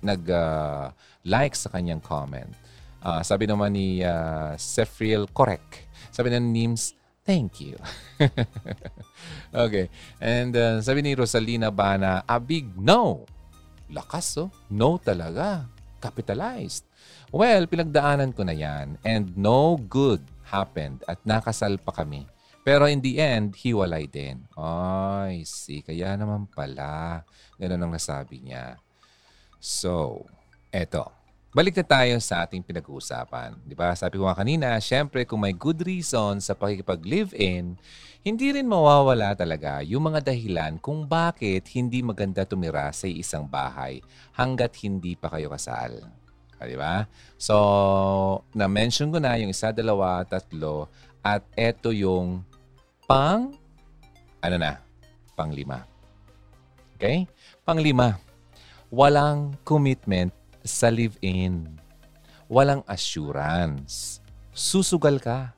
[0.00, 0.94] nag uh,
[1.26, 2.48] like sa kanyang comment.
[3.00, 5.88] Uh, sabi naman ni uh, Sefriel, correct.
[6.12, 6.92] Sabi ng Nims,
[7.24, 7.76] thank you.
[9.64, 9.88] okay.
[10.20, 13.24] And uh, sabi ni Rosalina Bana, a big no.
[13.88, 14.52] Lakas oh.
[14.68, 15.64] No talaga.
[15.96, 16.84] Capitalized.
[17.32, 19.00] Well, pinagdaanan ko na yan.
[19.00, 22.28] And no good happened at nakasal pa kami.
[22.60, 24.44] Pero in the end, hiwalay din.
[24.60, 25.80] Ay, see.
[25.80, 27.24] Kaya naman pala.
[27.56, 28.76] Ganun ang nasabi niya.
[29.56, 30.24] So,
[30.68, 31.19] eto
[31.50, 33.58] Balik na tayo sa ating pinag-uusapan.
[33.66, 33.90] Di ba?
[33.98, 37.74] Sabi ko nga kanina, syempre kung may good reason sa pakikipag-live-in,
[38.22, 43.98] hindi rin mawawala talaga yung mga dahilan kung bakit hindi maganda tumira sa isang bahay
[44.38, 46.06] hanggat hindi pa kayo kasal.
[46.62, 47.10] Ah, di ba?
[47.34, 47.56] So,
[48.54, 50.86] na-mention ko na yung isa, dalawa, tatlo,
[51.18, 52.46] at eto yung
[53.10, 53.58] pang,
[54.38, 54.78] ano na,
[55.34, 55.82] panglima.
[56.94, 57.26] Okay?
[57.66, 58.22] Panglima,
[58.86, 60.30] walang commitment
[60.64, 61.66] sa live-in.
[62.50, 64.18] Walang assurance.
[64.50, 65.54] Susugal ka.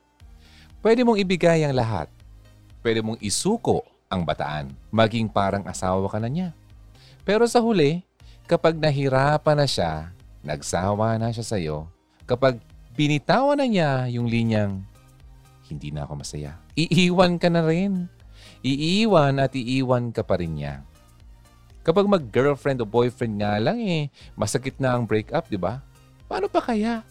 [0.83, 2.11] Pwede mong ibigay ang lahat.
[2.83, 4.75] Pwede mong isuko ang bataan.
[4.93, 6.51] Maging parang asawa ka na niya.
[7.23, 8.03] Pero sa huli,
[8.51, 10.11] kapag nahirapan na siya,
[10.43, 11.87] nagsawa na siya sa'yo,
[12.27, 12.59] kapag
[12.93, 14.83] binitawan na niya yung linyang,
[15.71, 16.59] hindi na ako masaya.
[16.77, 18.11] Iiwan ka na rin.
[18.61, 20.85] Iiwan at iiwan ka pa rin niya.
[21.83, 24.07] Kapag mag-girlfriend o boyfriend nga lang eh,
[24.39, 25.83] masakit na ang breakup, di ba?
[26.31, 27.03] Paano pa kaya?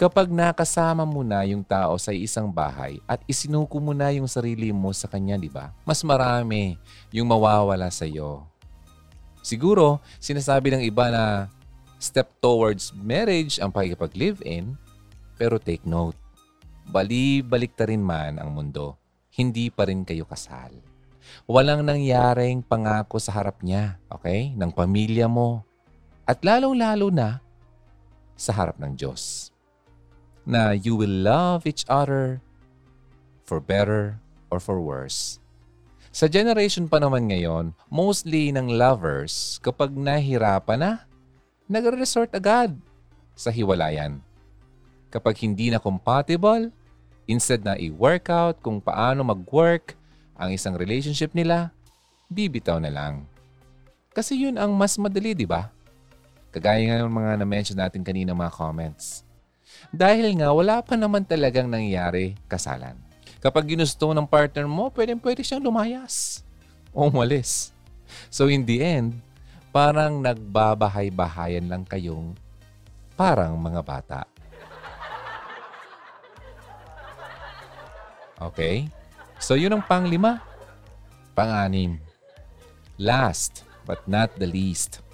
[0.00, 4.72] Kapag nakasama mo na yung tao sa isang bahay at isinuko mo na yung sarili
[4.72, 5.76] mo sa kanya, di ba?
[5.84, 6.80] Mas marami
[7.12, 8.48] yung mawawala sa iyo.
[9.44, 11.52] Siguro, sinasabi ng iba na
[12.00, 14.72] step towards marriage ang pakikipag-live-in,
[15.36, 16.16] pero take note,
[16.88, 18.96] bali-balik ta rin man ang mundo,
[19.36, 20.72] hindi pa rin kayo kasal.
[21.44, 24.52] Walang nangyaring pangako sa harap niya, okay?
[24.56, 25.64] Ng pamilya mo.
[26.24, 27.44] At lalong-lalo na
[28.34, 29.52] sa harap ng Diyos.
[30.44, 32.40] Na you will love each other
[33.44, 34.16] for better
[34.48, 35.40] or for worse.
[36.14, 40.92] Sa generation pa naman ngayon, mostly ng lovers, kapag nahirapan na,
[41.66, 42.70] nagre-resort agad
[43.34, 44.22] sa hiwalayan.
[45.10, 46.70] Kapag hindi na compatible,
[47.26, 49.98] instead na i-workout kung paano mag-work,
[50.34, 51.70] ang isang relationship nila,
[52.30, 53.26] bibitaw na lang.
[54.14, 55.70] Kasi yun ang mas madali, di ba?
[56.54, 59.26] Kagaya nga ng mga na-mention natin kanina mga comments.
[59.90, 62.94] Dahil nga wala pa naman talagang nangyayari kasalan.
[63.42, 66.46] Kapag ginusto ng partner mo, pwede pwede siyang lumayas
[66.94, 67.74] o umalis.
[68.30, 69.18] So in the end,
[69.74, 72.38] parang nagbabahay-bahayan lang kayong
[73.18, 74.20] parang mga bata.
[78.38, 78.86] Okay?
[79.44, 80.40] So yun ang panglima.
[81.36, 82.00] Panganim.
[82.96, 85.04] Last but not the least.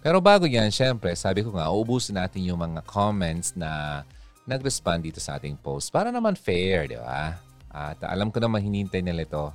[0.00, 4.00] Pero bago yan, syempre, sabi ko nga, uubusin natin yung mga comments na
[4.48, 7.36] nag-respond dito sa ating post para naman fair, di ba?
[7.68, 9.52] At alam ko naman hinintay nila ito.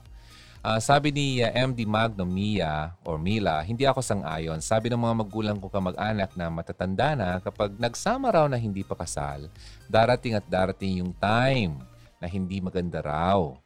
[0.61, 4.61] Uh, sabi ni uh, MD Magno Mia or Mila, hindi ako sang-ayon.
[4.61, 8.93] Sabi ng mga magulang ko kamag-anak na matatanda na kapag nagsama raw na hindi pa
[8.93, 9.49] kasal,
[9.89, 11.81] darating at darating yung time
[12.21, 13.62] na hindi maganda raw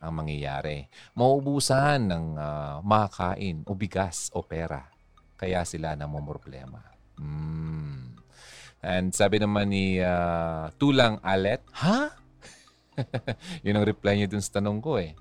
[0.00, 0.88] ang mangyayari.
[1.12, 4.88] Mauubusan ng uh, makakain o bigas o pera.
[5.36, 6.80] Kaya sila namomroblema.
[7.20, 8.16] Mm.
[8.80, 12.16] And sabi naman ni uh, Tulang Alet, ha?
[13.64, 15.12] Yun ang reply niya dun sa tanong ko eh.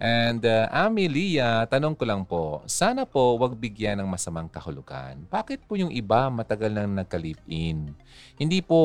[0.00, 5.28] And uh, Amelia, tanong ko lang po, sana po wag bigyan ng masamang kahulugan.
[5.28, 7.92] Bakit po yung iba matagal nang nagka-live-in?
[8.40, 8.80] Hindi po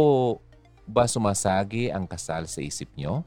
[0.83, 3.23] ba sumasagi ang kasal sa isip nyo?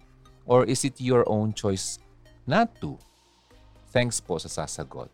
[0.49, 2.01] Or is it your own choice
[2.49, 2.97] not to?
[3.93, 5.13] Thanks po sa sasagot.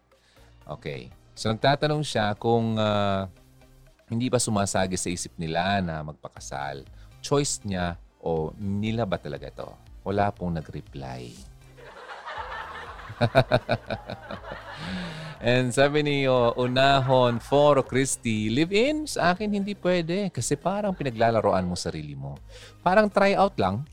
[0.63, 1.11] Okay.
[1.35, 3.27] So nagtatanong siya kung uh,
[4.07, 6.87] hindi ba sumasagi sa isip nila na magpakasal.
[7.19, 9.67] Choice niya o nila ba talaga to?
[10.07, 11.35] Wala pong nag-reply.
[15.45, 21.69] And sabi ni uh, Unahon Foro Christy, live-in sa akin hindi pwede kasi parang pinaglalaroan
[21.69, 22.39] mo sarili mo.
[22.81, 23.85] Parang try out lang,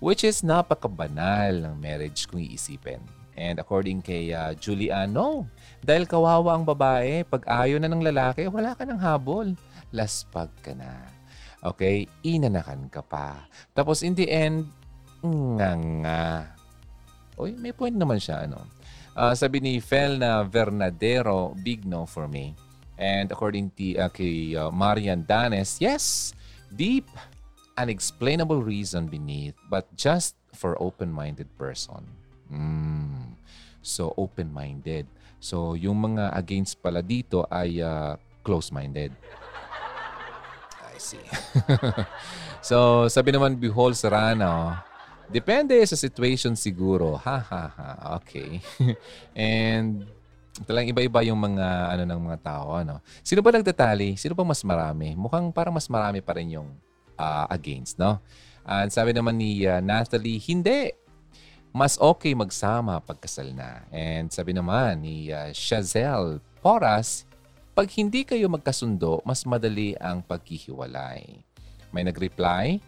[0.00, 3.00] which is napakabanal ng marriage kung iisipin.
[3.40, 5.48] And according kay uh, Julian, no.
[5.80, 9.56] Dahil kawawa ang babae, pag ayaw na ng lalaki, wala ka ng habol.
[9.96, 11.08] Laspag ka na.
[11.64, 12.04] Okay?
[12.20, 13.48] Inanakan ka pa.
[13.72, 14.68] Tapos in the end,
[15.24, 16.24] nga nga.
[17.40, 18.44] Oy, may point naman siya.
[18.44, 18.60] Ano?
[19.16, 22.52] Uh, sabi ni Fel na Vernadero, big no for me.
[23.00, 26.36] And according to uh, kay uh, Marian Danes, yes,
[26.68, 27.08] deep,
[27.78, 32.06] unexplainable reason beneath, but just for open-minded person.
[32.50, 33.38] Mm.
[33.82, 35.06] So, open-minded.
[35.40, 39.14] So, yung mga against pala dito ay uh, close-minded.
[40.90, 41.22] I see.
[42.68, 44.76] so, sabi naman, Bihol Serrano,
[45.30, 47.14] Depende sa situation siguro.
[47.14, 47.88] Ha, ha, ha.
[48.18, 48.58] Okay.
[49.38, 50.02] And
[50.66, 52.98] talang iba-iba yung mga ano ng mga tao ano.
[53.22, 54.18] Sino ba nagtatali?
[54.18, 55.14] Sino ba mas marami?
[55.14, 56.68] Mukhang parang mas marami pa rin yung
[57.20, 58.16] uh, against, no?
[58.64, 60.96] And sabi naman ni uh, Natalie, hindi.
[61.70, 63.84] Mas okay magsama pagkasal na.
[63.92, 67.28] And sabi naman ni uh, Chazelle Poras,
[67.76, 71.44] pag hindi kayo magkasundo, mas madali ang paghihiwalay.
[71.92, 72.80] May nag-reply,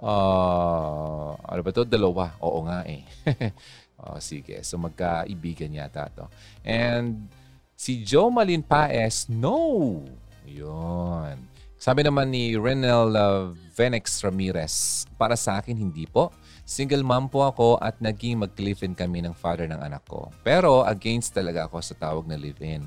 [0.00, 1.84] Uh, ano ba to?
[1.84, 2.32] Dalawa.
[2.40, 3.04] Oo nga eh.
[4.00, 4.64] oh, sige.
[4.64, 6.24] So magkaibigan yata to.
[6.64, 7.28] And
[7.76, 10.00] si Joe Malin Paes, no!
[10.48, 11.36] Yun.
[11.80, 16.28] Sabi naman ni Renel uh, Venex Ramirez, para sa akin hindi po.
[16.68, 20.28] Single mom po ako at naging mag-live-in kami ng father ng anak ko.
[20.44, 22.84] Pero against talaga ako sa tawag na live-in.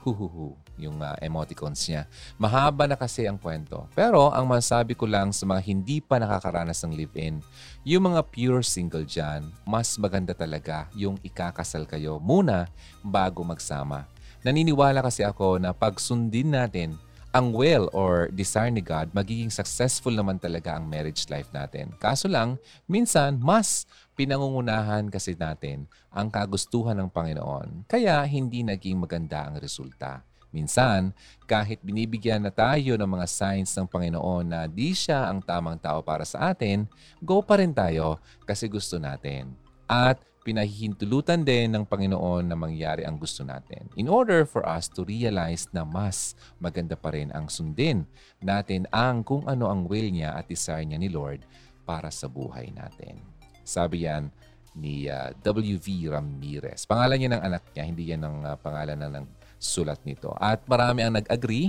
[0.00, 2.08] Huhuhu yung uh, emoticons niya.
[2.40, 3.84] Mahaba na kasi ang kwento.
[3.92, 7.44] Pero ang masabi ko lang sa mga hindi pa nakakaranas ng live-in,
[7.84, 12.72] yung mga pure single dyan, mas maganda talaga yung ikakasal kayo muna
[13.04, 14.08] bago magsama.
[14.40, 16.96] Naniniwala kasi ako na pag sundin natin
[17.30, 21.94] ang will or desire ni God, magiging successful naman talaga ang marriage life natin.
[22.02, 22.58] Kaso lang,
[22.90, 23.86] minsan, mas
[24.18, 27.86] pinangungunahan kasi natin ang kagustuhan ng Panginoon.
[27.86, 30.26] Kaya hindi naging maganda ang resulta.
[30.50, 31.14] Minsan,
[31.46, 36.02] kahit binibigyan na tayo ng mga signs ng Panginoon na di siya ang tamang tao
[36.02, 36.90] para sa atin,
[37.22, 39.54] go pa rin tayo kasi gusto natin.
[39.86, 45.04] At pinahihintulutan din ng Panginoon na mangyari ang gusto natin in order for us to
[45.04, 48.08] realize na mas maganda pa rin ang sundin
[48.40, 51.44] natin ang kung ano ang will niya at desire niya ni Lord
[51.84, 53.20] para sa buhay natin.
[53.66, 54.30] Sabi yan
[54.78, 56.10] ni uh, ah, W.V.
[56.14, 56.86] Ramirez.
[56.86, 59.26] Pangalan niya ng anak niya, hindi yan ang uh, pangalan ng,
[59.60, 60.32] sulat nito.
[60.40, 61.68] At marami ang nag-agree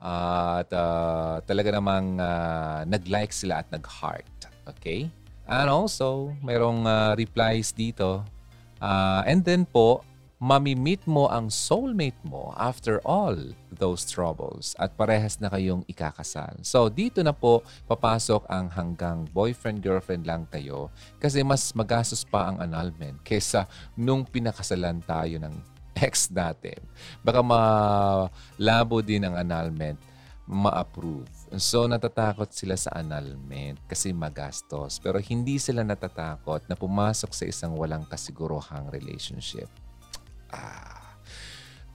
[0.00, 4.48] uh, at uh, talaga namang uh, nag-like sila at nag-heart.
[4.72, 5.12] Okay?
[5.50, 8.22] And also, mayroong uh, replies dito.
[8.78, 10.06] Uh, and then po,
[10.40, 13.36] mamimit mo ang soulmate mo after all
[13.68, 16.56] those troubles at parehas na kayong ikakasal.
[16.64, 20.88] So dito na po papasok ang hanggang boyfriend-girlfriend lang kayo
[21.20, 25.52] kasi mas magastos pa ang annulment kesa nung pinakasalan tayo ng
[26.08, 26.80] ex natin.
[27.20, 30.00] Baka malabo din ang annulment
[30.48, 31.28] ma-approve.
[31.58, 35.02] So natatakot sila sa annulment kasi magastos.
[35.02, 39.66] Pero hindi sila natatakot na pumasok sa isang walang kasiguruhang relationship.
[40.54, 41.18] Ah,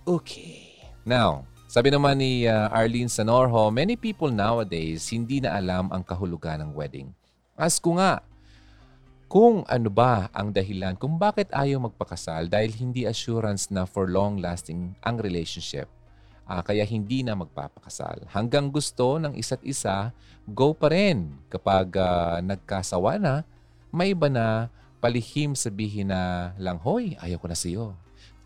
[0.03, 0.75] okay.
[1.07, 6.59] Now, sabi naman ni uh, Arlene Sanorho, many people nowadays hindi na alam ang kahulugan
[6.59, 7.15] ng wedding.
[7.55, 8.19] Ask ko nga,
[9.31, 14.95] kung ano ba ang dahilan kung bakit ayaw magpakasal dahil hindi assurance na for long-lasting
[15.03, 15.87] ang relationship.
[16.45, 18.29] Uh, kaya hindi na magpapakasal.
[18.29, 20.13] Hanggang gusto ng isa't isa,
[20.45, 21.33] go pa rin.
[21.49, 23.41] Kapag uh, nagkasawa na,
[23.89, 24.69] may iba na
[25.01, 27.97] palihim sabihin na lang, Hoy, ayaw ko na sa iyo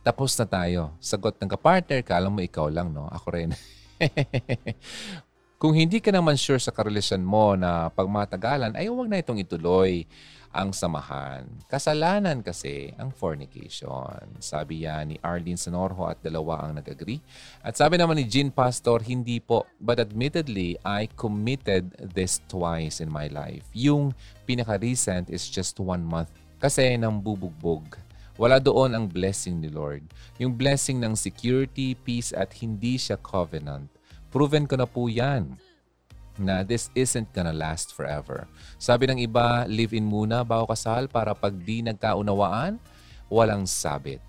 [0.01, 0.95] tapos na tayo.
[0.97, 3.07] Sagot ng kapartner ka, mo ikaw lang, no?
[3.11, 3.51] Ako rin.
[5.61, 10.07] Kung hindi ka naman sure sa karelasyon mo na pagmatagalan, ay huwag na itong ituloy
[10.49, 11.45] ang samahan.
[11.69, 14.41] Kasalanan kasi ang fornication.
[14.41, 17.21] Sabi yan ni Arlene Sonorho at dalawa ang nag-agree.
[17.61, 19.69] At sabi naman ni Jean Pastor, hindi po.
[19.77, 23.69] But admittedly, I committed this twice in my life.
[23.77, 24.17] Yung
[24.49, 26.33] pinaka-recent is just one month.
[26.57, 29.99] Kasi nang bubugbog wala doon ang blessing ni Lord.
[30.39, 33.91] Yung blessing ng security, peace at hindi siya covenant.
[34.31, 35.59] Proven ko na po yan
[36.39, 38.47] na this isn't gonna last forever.
[38.79, 42.79] Sabi ng iba, live-in muna bago kasal para pag di nagkaunawaan,
[43.27, 44.23] walang sabit.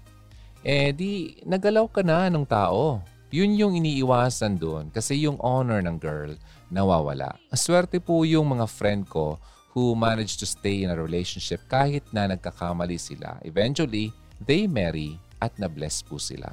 [0.60, 3.00] Eh di, nagalaw ka na ng tao.
[3.30, 6.34] Yun yung iniiwasan doon kasi yung honor ng girl
[6.68, 7.38] nawawala.
[7.54, 9.38] Swerte po yung mga friend ko
[9.70, 13.38] who managed to stay in a relationship kahit na nagkakamali sila.
[13.46, 14.10] Eventually,
[14.42, 16.50] they marry at na-bless po sila.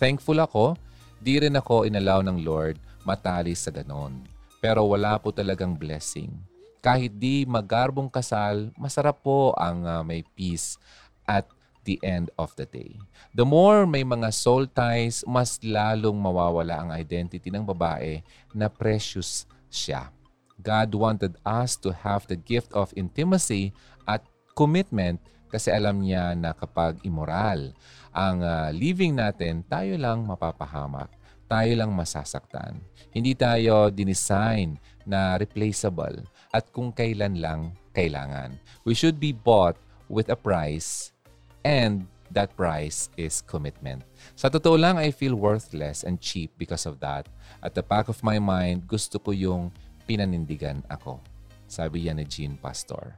[0.00, 0.80] Thankful ako,
[1.20, 4.33] di rin ako inalaw ng Lord matali sa ganon.
[4.64, 6.32] Pero wala po talagang blessing.
[6.80, 10.80] Kahit di magarbong kasal, masarap po ang uh, may peace
[11.28, 11.44] at
[11.84, 12.96] the end of the day.
[13.36, 18.24] The more may mga soul ties, mas lalong mawawala ang identity ng babae
[18.56, 20.08] na precious siya.
[20.56, 23.76] God wanted us to have the gift of intimacy
[24.08, 24.24] at
[24.56, 25.20] commitment
[25.52, 27.76] kasi alam niya na kapag immoral
[28.16, 31.12] ang uh, living natin, tayo lang mapapahamak.
[31.54, 32.82] Tayo lang masasaktan.
[33.14, 34.74] Hindi tayo dinesign
[35.06, 38.58] na replaceable at kung kailan lang kailangan.
[38.82, 39.78] We should be bought
[40.10, 41.14] with a price
[41.62, 44.02] and that price is commitment.
[44.34, 47.30] Sa totoo lang, I feel worthless and cheap because of that.
[47.62, 49.70] At the back of my mind, gusto ko yung
[50.10, 51.22] pinanindigan ako.
[51.70, 53.14] Sabi yan ni Jean Pastor.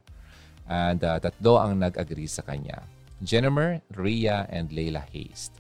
[0.68, 2.84] And uh, tatlo ang nag-agree sa kanya.
[3.24, 5.57] Jennifer, Rhea, and Leila Haste.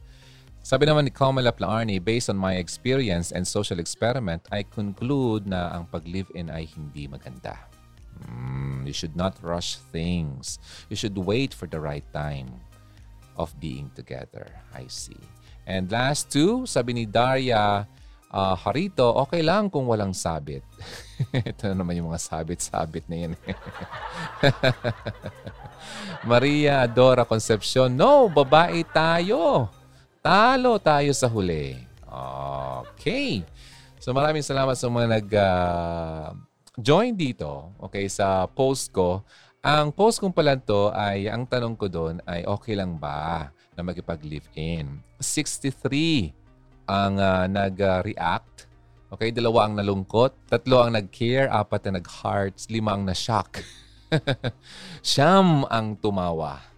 [0.66, 5.70] Sabi naman ni Kamala Plaarni, based on my experience and social experiment, I conclude na
[5.70, 7.54] ang pag-live-in ay hindi maganda.
[8.26, 10.58] Mm, you should not rush things.
[10.90, 12.50] You should wait for the right time
[13.38, 14.50] of being together.
[14.74, 15.22] I see.
[15.70, 17.86] And last two, sabi ni Daria,
[18.34, 20.66] uh, harito, okay lang kung walang sabit.
[21.30, 23.32] Ito na naman yung mga sabit-sabit na yan.
[26.26, 29.70] Maria Dora Concepcion, no, babae tayo.
[30.26, 31.78] Talo tayo sa huli.
[32.98, 33.46] Okay.
[34.02, 36.34] So maraming salamat sa mga nag uh,
[36.74, 39.22] join dito, okay, sa post ko.
[39.62, 43.86] Ang post kong pala to ay, ang tanong ko doon ay okay lang ba na
[43.86, 44.98] makipag-live-in?
[45.22, 46.34] 63
[46.90, 48.66] ang uh, nag-react.
[49.14, 53.62] Okay, dalawa ang nalungkot, tatlo ang nag-care, apat na nag-hearts, lima ang na-shock.
[55.06, 56.75] Siyam ang tumawa.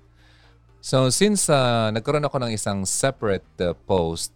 [0.89, 4.33] So since uh, nagkaroon ako ng isang separate uh, post,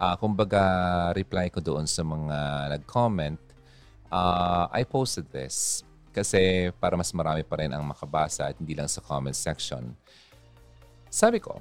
[0.00, 0.64] uh, kumbaga
[1.12, 3.36] reply ko doon sa mga nag-comment,
[4.08, 5.84] uh, I posted this
[6.16, 9.92] kasi para mas marami pa rin ang makabasa at hindi lang sa comment section.
[11.12, 11.60] Sabi ko,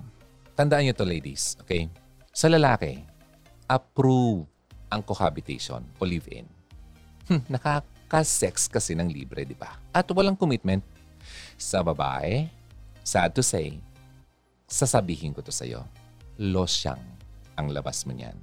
[0.55, 1.91] tandaan niyo to ladies, okay?
[2.31, 3.03] Sa lalaki,
[3.67, 4.47] approve
[4.95, 6.47] ang cohabitation o live-in.
[7.27, 9.75] Hmm, nakaka-sex kasi ng libre, di ba?
[9.91, 10.87] At walang commitment.
[11.59, 12.47] Sa babae,
[13.03, 13.83] sad to say,
[14.75, 15.87] sasabihin ko to sa'yo,
[16.35, 16.99] losyang
[17.55, 18.35] ang labas mo niyan.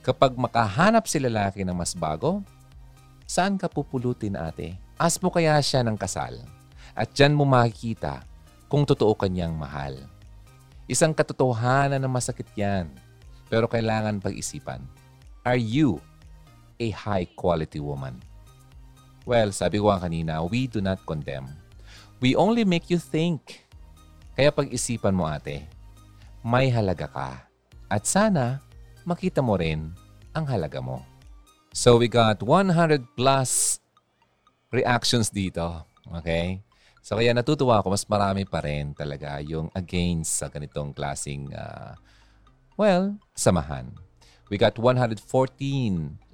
[0.00, 2.40] Kapag makahanap si lalaki ng mas bago,
[3.28, 4.80] saan ka pupulutin ate?
[4.96, 6.40] As mo kaya siya ng kasal.
[6.96, 8.24] At dyan mo makikita
[8.72, 10.00] kung totoo kanyang mahal.
[10.88, 12.88] Isang katotohanan na masakit yan
[13.52, 14.80] pero kailangan pag-isipan.
[15.44, 16.00] Are you
[16.80, 18.16] a high-quality woman?
[19.28, 21.52] Well, sabi ko kanina, we do not condemn.
[22.24, 23.65] We only make you think.
[24.36, 25.64] Kaya pag-isipan mo ate,
[26.44, 27.48] may halaga ka.
[27.88, 28.60] At sana,
[29.08, 29.96] makita mo rin
[30.36, 31.00] ang halaga mo.
[31.72, 33.80] So we got 100 plus
[34.68, 35.88] reactions dito.
[36.20, 36.60] Okay?
[37.00, 41.96] So kaya natutuwa ako, mas marami pa rin talaga yung against sa ganitong klaseng, uh,
[42.76, 43.88] well, samahan.
[44.52, 45.24] We got 114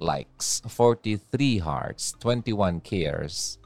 [0.03, 3.57] likes, 43 hearts, 21 cares,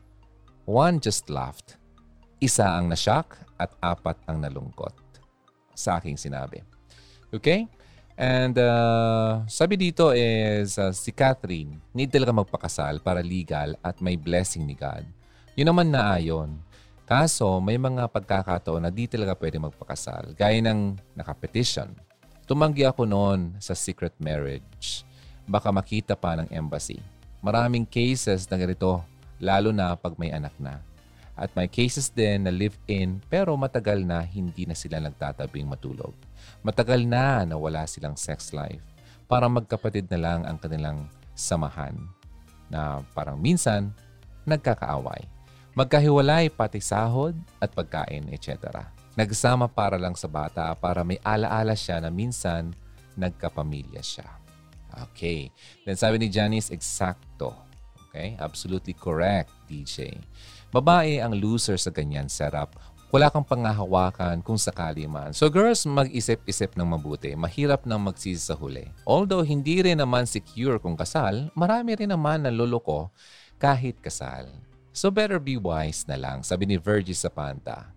[0.70, 1.76] one just laughed,
[2.40, 4.94] isa ang nashock, at apat ang nalungkot
[5.78, 6.62] sa aking sinabi.
[7.30, 7.70] Okay?
[8.18, 14.18] And uh, sabi dito is uh, si Catherine, need talaga magpakasal para legal at may
[14.18, 15.06] blessing ni God.
[15.54, 16.58] Yun naman na ayon.
[17.06, 20.34] Kaso may mga pagkakataon na di talaga pwede magpakasal.
[20.34, 21.94] Gaya ng nakapetition.
[22.50, 25.06] Tumanggi ako noon sa secret marriage.
[25.46, 26.98] Baka makita pa ng embassy.
[27.40, 29.00] Maraming cases na ganito,
[29.38, 30.82] lalo na pag may anak na.
[31.38, 36.18] At may cases din na live-in pero matagal na hindi na sila nagtatabing matulog.
[36.66, 38.82] Matagal na na wala silang sex life.
[39.30, 41.06] Parang magkapatid na lang ang kanilang
[41.38, 41.94] samahan
[42.74, 43.94] na parang minsan
[44.50, 45.22] nagkakaaway.
[45.78, 48.82] Magkahiwalay pati sahod at pagkain, etc.
[49.14, 52.74] Nagsama para lang sa bata para may alaala siya na minsan
[53.14, 54.26] nagkapamilya siya.
[55.14, 55.54] Okay.
[55.86, 57.67] Then sabi ni Janice, eksakto.
[58.18, 58.34] Okay?
[58.42, 60.18] Absolutely correct, DJ.
[60.74, 62.74] Babae ang loser sa ganyan setup.
[63.14, 65.32] Wala kang pangahawakan kung sakali man.
[65.32, 67.38] So girls, mag-isip-isip ng mabuti.
[67.38, 68.84] Mahirap nang magsisi sa huli.
[69.08, 73.08] Although hindi rin naman secure kung kasal, marami rin naman na loloko
[73.62, 74.50] kahit kasal.
[74.92, 77.94] So better be wise na lang, sabi ni Virgie Sapanta.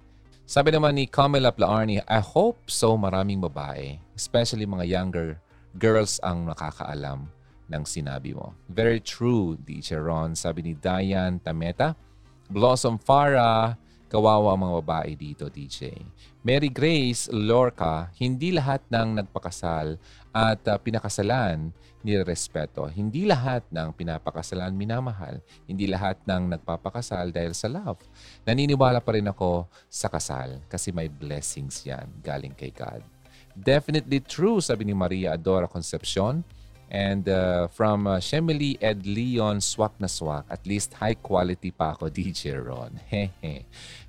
[0.46, 5.28] Sabi naman ni Camila Plaarni, I hope so maraming babae, especially mga younger
[5.74, 7.26] girls ang nakakaalam
[7.70, 8.52] ng sinabi mo.
[8.66, 11.94] Very true, DJ Ron, sabi ni Diane Tameta.
[12.50, 13.78] Blossom Farah,
[14.10, 15.94] kawawa ang mga babae dito, DJ.
[16.42, 19.94] Mary Grace Lorca, hindi lahat ng nagpakasal
[20.34, 22.88] at uh, pinakasalan nirespeto.
[22.88, 25.38] Hindi lahat ng pinapakasalan minamahal.
[25.68, 28.00] Hindi lahat ng nagpapakasal dahil sa love.
[28.48, 33.04] Naniniwala pa rin ako sa kasal kasi may blessings yan galing kay God.
[33.52, 36.40] Definitely true, sabi ni Maria Adora Concepcion.
[36.90, 40.42] And uh, from uh, Shemily Ed Leon, swak na swak.
[40.50, 42.98] At least high quality pa ako, DJ Ron.
[43.06, 43.62] Hehe.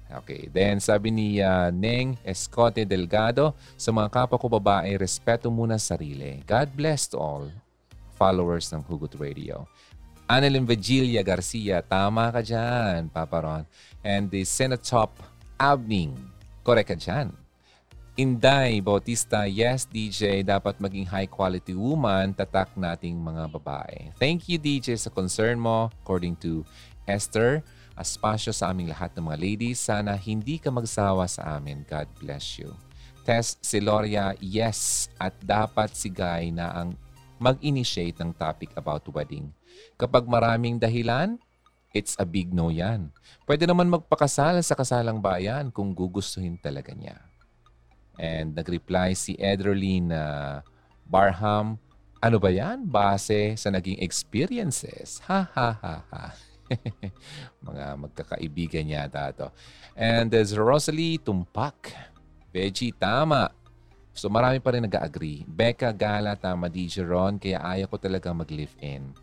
[0.10, 0.50] okay.
[0.50, 6.42] Then sabi ni uh, Neng Escote Delgado, sa mga kapwa ko babae, respeto muna sarili.
[6.50, 7.54] God bless to all
[8.18, 9.70] followers ng Hugot Radio.
[10.26, 13.64] Annalyn Vigilia Garcia, tama ka dyan, Papa Ron.
[14.02, 15.14] And the Senatop
[15.62, 16.18] Abning,
[16.66, 17.41] correct ka dyan.
[18.20, 24.12] Inday Bautista, yes DJ, dapat maging high quality woman, tatak nating mga babae.
[24.20, 25.88] Thank you DJ sa concern mo.
[26.04, 26.68] According to
[27.08, 27.64] Esther,
[27.96, 29.80] espasyo sa aming lahat ng mga ladies.
[29.80, 31.88] Sana hindi ka magsawa sa amin.
[31.88, 32.76] God bless you.
[33.24, 35.08] Tess Siloria, yes.
[35.16, 37.00] At dapat si Guy na ang
[37.40, 39.56] mag-initiate ng topic about wedding.
[39.96, 41.40] Kapag maraming dahilan,
[41.96, 43.08] it's a big no yan.
[43.48, 47.32] Pwede naman magpakasal sa kasalang bayan kung gugustuhin talaga niya.
[48.22, 50.62] And nag-reply si Ederlyn uh,
[51.10, 51.82] Barham,
[52.22, 52.86] ano ba yan?
[52.86, 55.26] Base sa naging experiences.
[55.26, 56.26] Ha ha ha ha.
[57.68, 59.50] Mga magkakaibigan yata to.
[59.98, 61.90] And there's Rosalie Tumpak.
[62.54, 63.50] Veggie, tama.
[64.14, 65.48] So marami pa rin nag-agree.
[65.50, 69.18] Becca Gala, tama DJ Ron, kaya ayaw ko talaga mag-live-in.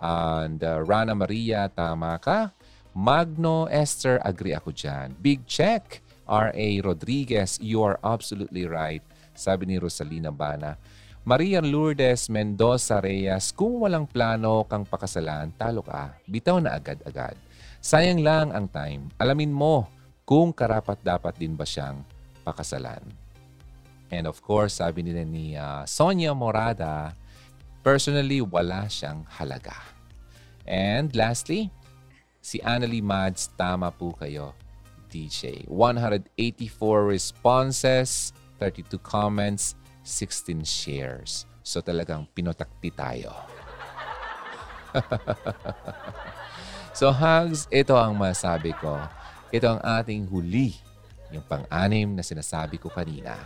[0.00, 2.56] And uh, Rana Maria, tama ka.
[2.96, 5.12] Magno Esther, agree ako dyan.
[5.20, 6.00] Big check.
[6.30, 6.78] R.A.
[6.86, 9.02] Rodriguez, you are absolutely right,
[9.34, 10.78] sabi ni Rosalina Bana.
[11.26, 16.16] Maria Lourdes Mendoza Reyes, kung walang plano kang pakasalan, talo ka.
[16.24, 17.34] Bitaw na agad-agad.
[17.82, 19.10] Sayang lang ang time.
[19.18, 19.90] Alamin mo
[20.24, 22.00] kung karapat-dapat din ba siyang
[22.46, 23.02] pakasalan.
[24.08, 27.12] And of course, sabi nila ni uh, Sonia Morada,
[27.84, 29.76] personally, wala siyang halaga.
[30.64, 31.68] And lastly,
[32.40, 34.56] si Annalie Mads, tama po kayo.
[35.10, 35.66] DJ.
[35.66, 36.30] 184
[37.04, 38.30] responses,
[38.62, 39.74] 32 comments,
[40.06, 41.50] 16 shares.
[41.66, 43.34] So talagang pinotakti tayo.
[46.98, 48.96] so hugs, ito ang masabi ko.
[49.50, 50.78] Ito ang ating huli.
[51.30, 53.38] Yung pang-anim na sinasabi ko kanina.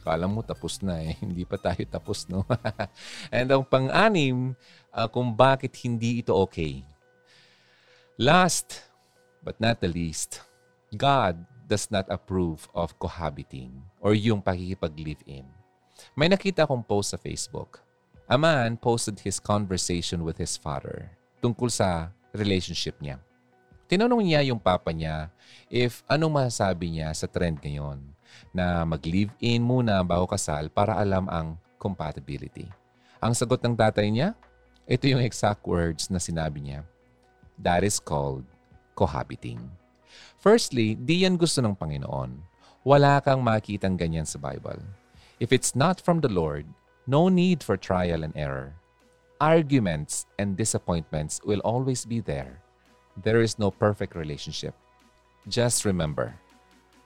[0.00, 1.14] Kala mo tapos na eh.
[1.24, 2.42] Hindi pa tayo tapos, no?
[3.34, 4.56] And ang pang-anim,
[4.90, 6.82] uh, kung bakit hindi ito okay.
[8.20, 8.89] Last,
[9.44, 10.44] but not the least,
[10.96, 13.70] God does not approve of cohabiting
[14.02, 15.46] or yung pakikipag-live-in.
[16.16, 17.84] May nakita akong post sa Facebook.
[18.30, 21.10] A man posted his conversation with his father
[21.42, 23.18] tungkol sa relationship niya.
[23.90, 25.34] Tinanong niya yung papa niya
[25.66, 27.98] if anong masasabi niya sa trend ngayon.
[28.50, 32.66] na mag-live-in muna bago kasal para alam ang compatibility.
[33.20, 34.32] Ang sagot ng tatay niya,
[34.88, 36.80] ito yung exact words na sinabi niya.
[37.60, 38.48] That is called
[39.00, 39.56] cohabiting.
[40.36, 42.36] Firstly, di yan gusto ng Panginoon.
[42.84, 44.80] Wala kang makitang ganyan sa Bible.
[45.40, 46.68] If it's not from the Lord,
[47.08, 48.76] no need for trial and error.
[49.40, 52.60] Arguments and disappointments will always be there.
[53.16, 54.76] There is no perfect relationship.
[55.48, 56.36] Just remember,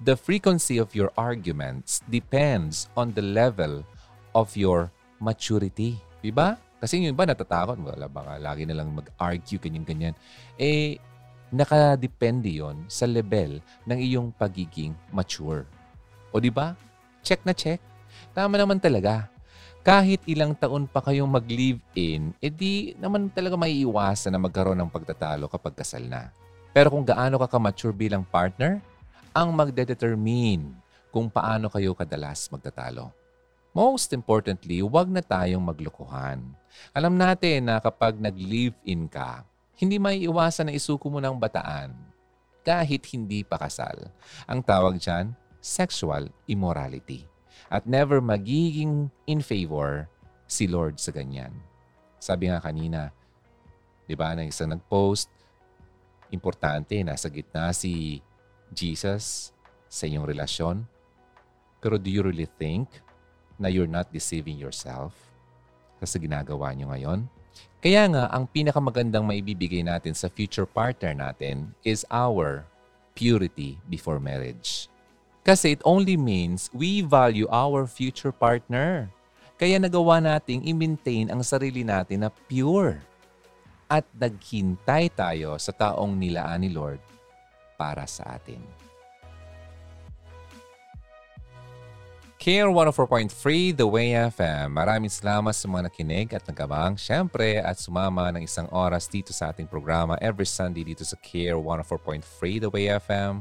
[0.02, 3.86] the frequency of your arguments depends on the level
[4.34, 4.90] of your
[5.22, 6.02] maturity.
[6.18, 6.58] Diba?
[6.82, 10.12] Kasi yung iba natatakot, wala baka lagi na lang mag-argue, ganyan-ganyan.
[10.58, 10.98] Eh,
[11.54, 15.62] nakadepende yon sa level ng iyong pagiging mature.
[16.34, 16.74] O di ba?
[17.22, 17.78] Check na check.
[18.34, 19.30] Tama naman talaga.
[19.86, 25.76] Kahit ilang taon pa kayong mag-live-in, edi naman talaga maiiwasan na magkaroon ng pagtatalo kapag
[25.78, 26.34] kasal na.
[26.74, 28.82] Pero kung gaano ka ka-mature bilang partner,
[29.30, 30.74] ang magdedetermine
[31.14, 33.14] kung paano kayo kadalas magtatalo.
[33.74, 36.42] Most importantly, huwag na tayong maglokohan.
[36.90, 41.94] Alam natin na kapag nag-live-in ka, hindi may iwasan na isuko mo ng bataan
[42.64, 44.08] kahit hindi pa kasal.
[44.48, 47.28] Ang tawag dyan, sexual immorality
[47.68, 50.08] at never magiging in favor
[50.46, 51.52] si Lord sa ganyan.
[52.20, 53.12] Sabi nga kanina,
[54.08, 55.28] di ba, na isang nag-post,
[56.32, 58.20] importante, nasa gitna si
[58.72, 59.52] Jesus
[59.88, 60.76] sa inyong relasyon.
[61.80, 62.88] Pero do you really think
[63.60, 65.14] na you're not deceiving yourself
[66.04, 67.20] sa ginagawa nyo ngayon?
[67.84, 72.64] Kaya nga, ang pinakamagandang maibibigay natin sa future partner natin is our
[73.12, 74.88] purity before marriage.
[75.44, 79.12] Kasi it only means we value our future partner.
[79.60, 83.04] Kaya nagawa nating i-maintain ang sarili natin na pure.
[83.84, 87.04] At naghintay tayo sa taong nilaan ni Lord
[87.76, 88.64] para sa atin.
[92.44, 94.76] Care 104.3 The Way FM.
[94.76, 99.48] Maraming salamat sa mga nakinig at nagabang, syempre, at sumama ng isang oras dito sa
[99.48, 102.20] ating programa every Sunday dito sa Care 104.3
[102.60, 103.40] The Way FM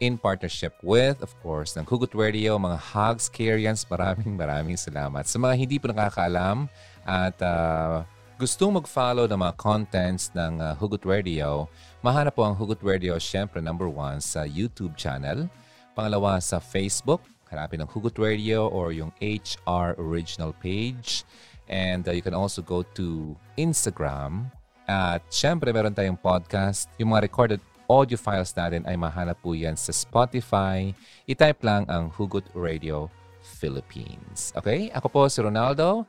[0.00, 3.84] in partnership with, of course, ng Hugot Radio, mga Hugs Carians.
[3.84, 5.28] Maraming maraming salamat.
[5.28, 6.72] Sa mga hindi po nakakaalam
[7.04, 8.00] at uh,
[8.40, 11.68] gustong mag-follow ng mga contents ng uh, Hugot Radio,
[12.00, 15.52] mahanap po ang Hugot Radio, syempre, number one, sa YouTube channel.
[15.92, 17.20] Pangalawa, sa Facebook.
[17.52, 21.28] Hanapin ang Hugot Radio or yung HR original page.
[21.68, 24.48] And uh, you can also go to Instagram.
[24.88, 26.88] At syempre, meron tayong podcast.
[26.96, 30.96] Yung mga recorded audio files natin ay mahanap po yan sa Spotify.
[31.28, 33.12] I-type lang ang Hugot Radio
[33.44, 34.56] Philippines.
[34.56, 34.88] Okay?
[34.96, 36.08] Ako po si Ronaldo.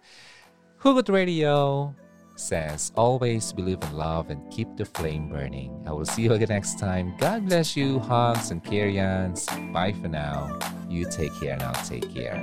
[0.80, 1.92] Hugot Radio
[2.36, 5.72] says, always believe in love and keep the flame burning.
[5.86, 7.14] I will see you again next time.
[7.20, 9.46] God bless you, hugs and carians.
[9.72, 10.60] Bye for now.
[10.90, 12.38] You take care and I'll take care.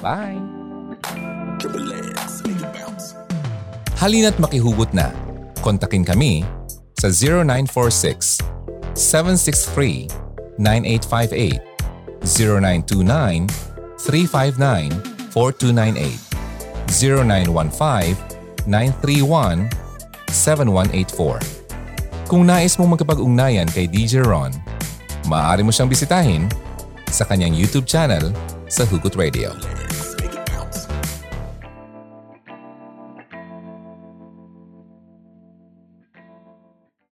[0.00, 0.36] Bye!
[3.96, 5.08] Halina't makihugot na.
[5.64, 6.44] Kontakin kami
[7.00, 8.44] sa 0946
[8.92, 10.08] 763
[10.60, 11.60] 9858
[12.24, 13.48] 0929
[13.98, 16.36] 359 4298
[16.88, 18.35] 0915
[18.68, 19.70] 931
[20.30, 24.50] 7184 Kung nais mong magkapag-ugnayan kay DJ Ron,
[25.30, 26.50] maaari mo siyang bisitahin
[27.06, 28.34] sa kanyang YouTube channel
[28.66, 29.54] sa Hugot Radio.